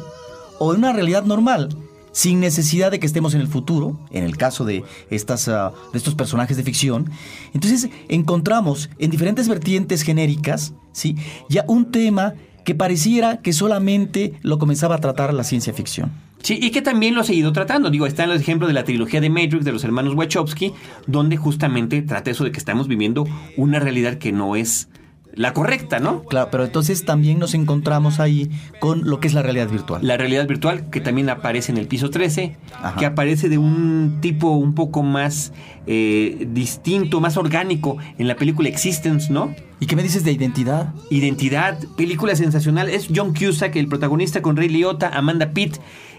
o 0.58 0.72
en 0.72 0.80
una 0.80 0.92
realidad 0.92 1.24
normal, 1.24 1.68
sin 2.10 2.40
necesidad 2.40 2.90
de 2.90 2.98
que 2.98 3.06
estemos 3.06 3.34
en 3.34 3.40
el 3.40 3.46
futuro, 3.46 3.96
en 4.10 4.24
el 4.24 4.36
caso 4.36 4.64
de, 4.64 4.82
estas, 5.10 5.46
ah, 5.46 5.72
de 5.92 5.98
estos 5.98 6.16
personajes 6.16 6.56
de 6.56 6.64
ficción. 6.64 7.08
Entonces 7.54 7.88
encontramos 8.08 8.90
en 8.98 9.10
diferentes 9.10 9.48
vertientes 9.48 10.02
genéricas 10.02 10.74
¿sí? 10.90 11.16
ya 11.48 11.64
un 11.68 11.92
tema 11.92 12.34
que 12.64 12.74
pareciera 12.74 13.38
que 13.40 13.52
solamente 13.52 14.34
lo 14.42 14.58
comenzaba 14.58 14.96
a 14.96 15.00
tratar 15.00 15.32
la 15.32 15.44
ciencia 15.44 15.72
ficción. 15.72 16.10
Sí, 16.42 16.58
y 16.60 16.70
que 16.70 16.82
también 16.82 17.14
lo 17.14 17.20
ha 17.20 17.24
seguido 17.24 17.52
tratando. 17.52 17.90
Digo, 17.90 18.06
está 18.06 18.24
en 18.24 18.30
los 18.30 18.40
ejemplos 18.40 18.68
de 18.68 18.74
la 18.74 18.84
trilogía 18.84 19.20
de 19.20 19.30
Matrix 19.30 19.64
de 19.64 19.72
los 19.72 19.84
hermanos 19.84 20.14
Wachowski, 20.14 20.72
donde 21.06 21.36
justamente 21.36 22.02
trata 22.02 22.30
eso 22.30 22.44
de 22.44 22.52
que 22.52 22.58
estamos 22.58 22.88
viviendo 22.88 23.26
una 23.56 23.78
realidad 23.78 24.14
que 24.14 24.32
no 24.32 24.56
es 24.56 24.88
la 25.34 25.52
correcta, 25.52 26.00
¿no? 26.00 26.24
Claro, 26.24 26.48
pero 26.50 26.64
entonces 26.64 27.04
también 27.04 27.38
nos 27.38 27.54
encontramos 27.54 28.20
ahí 28.20 28.50
con 28.80 29.08
lo 29.08 29.20
que 29.20 29.28
es 29.28 29.34
la 29.34 29.42
realidad 29.42 29.68
virtual. 29.68 30.04
La 30.04 30.16
realidad 30.16 30.46
virtual 30.46 30.90
que 30.90 31.00
también 31.00 31.30
aparece 31.30 31.70
en 31.72 31.78
el 31.78 31.86
piso 31.86 32.10
13, 32.10 32.56
Ajá. 32.82 32.96
que 32.98 33.06
aparece 33.06 33.48
de 33.48 33.58
un 33.58 34.18
tipo 34.20 34.50
un 34.50 34.74
poco 34.74 35.02
más 35.02 35.52
eh, 35.86 36.48
distinto, 36.50 37.20
más 37.20 37.36
orgánico 37.36 37.96
en 38.18 38.28
la 38.28 38.36
película 38.36 38.68
Existence, 38.68 39.32
¿no? 39.32 39.54
¿Y 39.78 39.86
qué 39.86 39.96
me 39.96 40.02
dices 40.02 40.24
de 40.24 40.32
identidad? 40.32 40.92
Identidad, 41.10 41.78
película 41.96 42.36
sensacional. 42.36 42.88
Es 42.90 43.08
John 43.14 43.32
Cusack, 43.32 43.76
el 43.76 43.88
protagonista 43.88 44.42
con 44.42 44.56
Ray 44.56 44.68
Liotta, 44.68 45.08
Amanda 45.08 45.52
Pitt. 45.52 45.76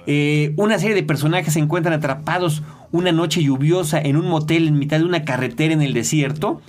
Eh, 0.07 0.53
una 0.57 0.79
serie 0.79 0.95
de 0.95 1.03
personajes 1.03 1.53
se 1.53 1.59
encuentran 1.59 1.93
atrapados 1.93 2.63
una 2.91 3.11
noche 3.11 3.43
lluviosa 3.43 3.99
en 4.01 4.17
un 4.17 4.27
motel 4.27 4.67
en 4.67 4.77
mitad 4.79 4.99
de 4.99 5.05
una 5.05 5.23
carretera 5.23 5.73
en 5.73 5.81
el 5.81 5.93
desierto. 5.93 6.61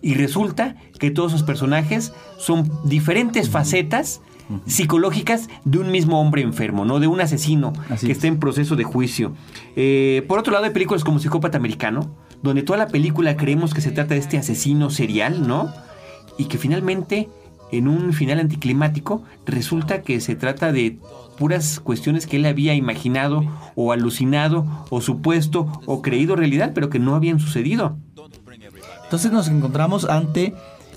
Y 0.00 0.14
resulta 0.14 0.76
que 0.98 1.10
todos 1.10 1.32
esos 1.32 1.44
personajes 1.44 2.12
son 2.38 2.70
diferentes 2.84 3.50
facetas 3.50 4.20
psicológicas 4.66 5.48
de 5.64 5.78
un 5.78 5.90
mismo 5.90 6.20
hombre 6.20 6.42
enfermo, 6.42 6.84
¿no? 6.84 7.00
De 7.00 7.06
un 7.06 7.20
asesino 7.20 7.72
Así 7.90 8.06
que 8.06 8.12
es. 8.12 8.18
está 8.18 8.28
en 8.28 8.38
proceso 8.38 8.76
de 8.76 8.84
juicio. 8.84 9.32
Eh, 9.76 10.24
por 10.26 10.38
otro 10.38 10.52
lado, 10.52 10.64
hay 10.64 10.70
películas 10.70 11.04
como 11.04 11.18
Psicópata 11.18 11.58
Americano, 11.58 12.10
donde 12.42 12.62
toda 12.62 12.78
la 12.78 12.86
película 12.88 13.36
creemos 13.36 13.74
que 13.74 13.80
se 13.80 13.90
trata 13.90 14.14
de 14.14 14.20
este 14.20 14.38
asesino 14.38 14.88
serial, 14.90 15.46
¿no? 15.46 15.70
Y 16.38 16.44
que 16.46 16.56
finalmente, 16.56 17.28
en 17.72 17.88
un 17.88 18.12
final 18.12 18.40
anticlimático, 18.40 19.22
resulta 19.46 20.02
que 20.02 20.20
se 20.20 20.36
trata 20.36 20.72
de 20.72 20.98
puras 21.38 21.80
cuestiones 21.80 22.26
que 22.26 22.36
él 22.36 22.46
había 22.46 22.74
imaginado 22.74 23.44
o 23.74 23.92
alucinado 23.92 24.66
o 24.90 25.00
supuesto 25.00 25.80
o 25.86 26.02
creído 26.02 26.36
realidad, 26.36 26.72
pero 26.74 26.90
que 26.90 26.98
no 26.98 27.14
habían 27.14 27.40
sucedido. 27.40 27.96
Entonces 29.04 29.32
nos 29.32 29.48
encontramos 29.48 30.04
ante 30.04 30.54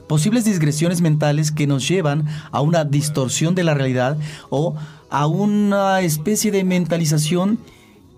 posibles 0.07 0.43
digresiones 0.43 1.01
mentales 1.01 1.51
que 1.51 1.67
nos 1.67 1.87
llevan 1.87 2.25
a 2.51 2.59
una 2.61 2.83
distorsión 2.83 3.55
de 3.55 3.63
la 3.63 3.73
realidad 3.73 4.17
o 4.49 4.75
a 5.09 5.27
una 5.27 6.01
especie 6.01 6.51
de 6.51 6.63
mentalización 6.63 7.59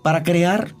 para 0.02 0.22
crear 0.22 0.74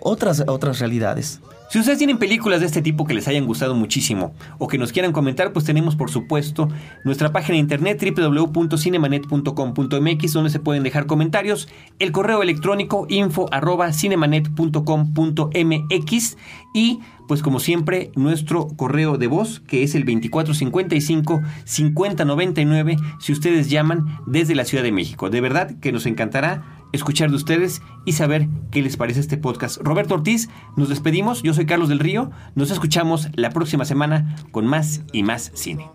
otras, 0.00 0.44
otras 0.46 0.78
realidades. 0.78 1.40
Si 1.68 1.80
ustedes 1.80 1.98
tienen 1.98 2.18
películas 2.18 2.60
de 2.60 2.66
este 2.66 2.80
tipo 2.80 3.06
que 3.06 3.14
les 3.14 3.26
hayan 3.26 3.44
gustado 3.44 3.74
muchísimo 3.74 4.34
o 4.58 4.68
que 4.68 4.78
nos 4.78 4.92
quieran 4.92 5.10
comentar, 5.12 5.52
pues 5.52 5.64
tenemos 5.64 5.96
por 5.96 6.10
supuesto 6.10 6.68
nuestra 7.04 7.32
página 7.32 7.54
de 7.54 7.60
internet 7.60 8.00
www.cinemanet.com.mx 8.16 10.32
donde 10.32 10.50
se 10.50 10.60
pueden 10.60 10.84
dejar 10.84 11.06
comentarios, 11.06 11.68
el 11.98 12.12
correo 12.12 12.40
electrónico 12.42 13.06
info 13.08 13.48
arroba 13.50 13.92
cinemanet.com.mx 13.92 16.36
y 16.72 17.00
pues 17.26 17.42
como 17.42 17.58
siempre 17.58 18.12
nuestro 18.14 18.68
correo 18.68 19.18
de 19.18 19.26
voz 19.26 19.58
que 19.60 19.82
es 19.82 19.96
el 19.96 20.04
2455 20.04 21.42
5099 21.64 22.96
si 23.18 23.32
ustedes 23.32 23.70
llaman 23.70 24.20
desde 24.26 24.54
la 24.54 24.64
Ciudad 24.64 24.84
de 24.84 24.92
México. 24.92 25.30
De 25.30 25.40
verdad 25.40 25.80
que 25.80 25.90
nos 25.90 26.06
encantará 26.06 26.76
escuchar 26.96 27.30
de 27.30 27.36
ustedes 27.36 27.82
y 28.04 28.12
saber 28.12 28.48
qué 28.70 28.82
les 28.82 28.96
parece 28.96 29.20
este 29.20 29.36
podcast. 29.36 29.78
Roberto 29.82 30.14
Ortiz, 30.14 30.48
nos 30.76 30.88
despedimos. 30.88 31.42
Yo 31.42 31.54
soy 31.54 31.66
Carlos 31.66 31.88
del 31.88 31.98
Río. 31.98 32.30
Nos 32.54 32.70
escuchamos 32.70 33.28
la 33.34 33.50
próxima 33.50 33.84
semana 33.84 34.36
con 34.50 34.66
más 34.66 35.02
y 35.12 35.22
más 35.22 35.52
cine. 35.54 35.88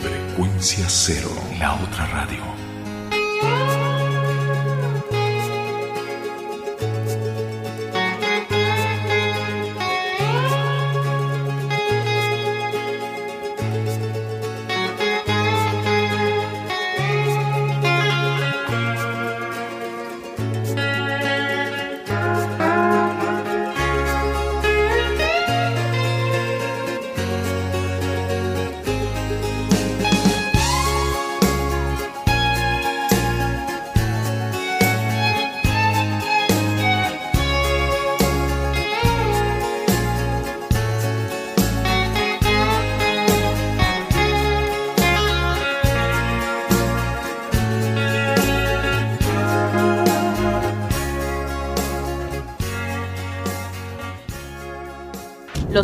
Frecuencia 0.00 0.86
cero, 0.88 1.30
la 1.58 1.74
otra 1.74 2.06
radio. 2.06 2.53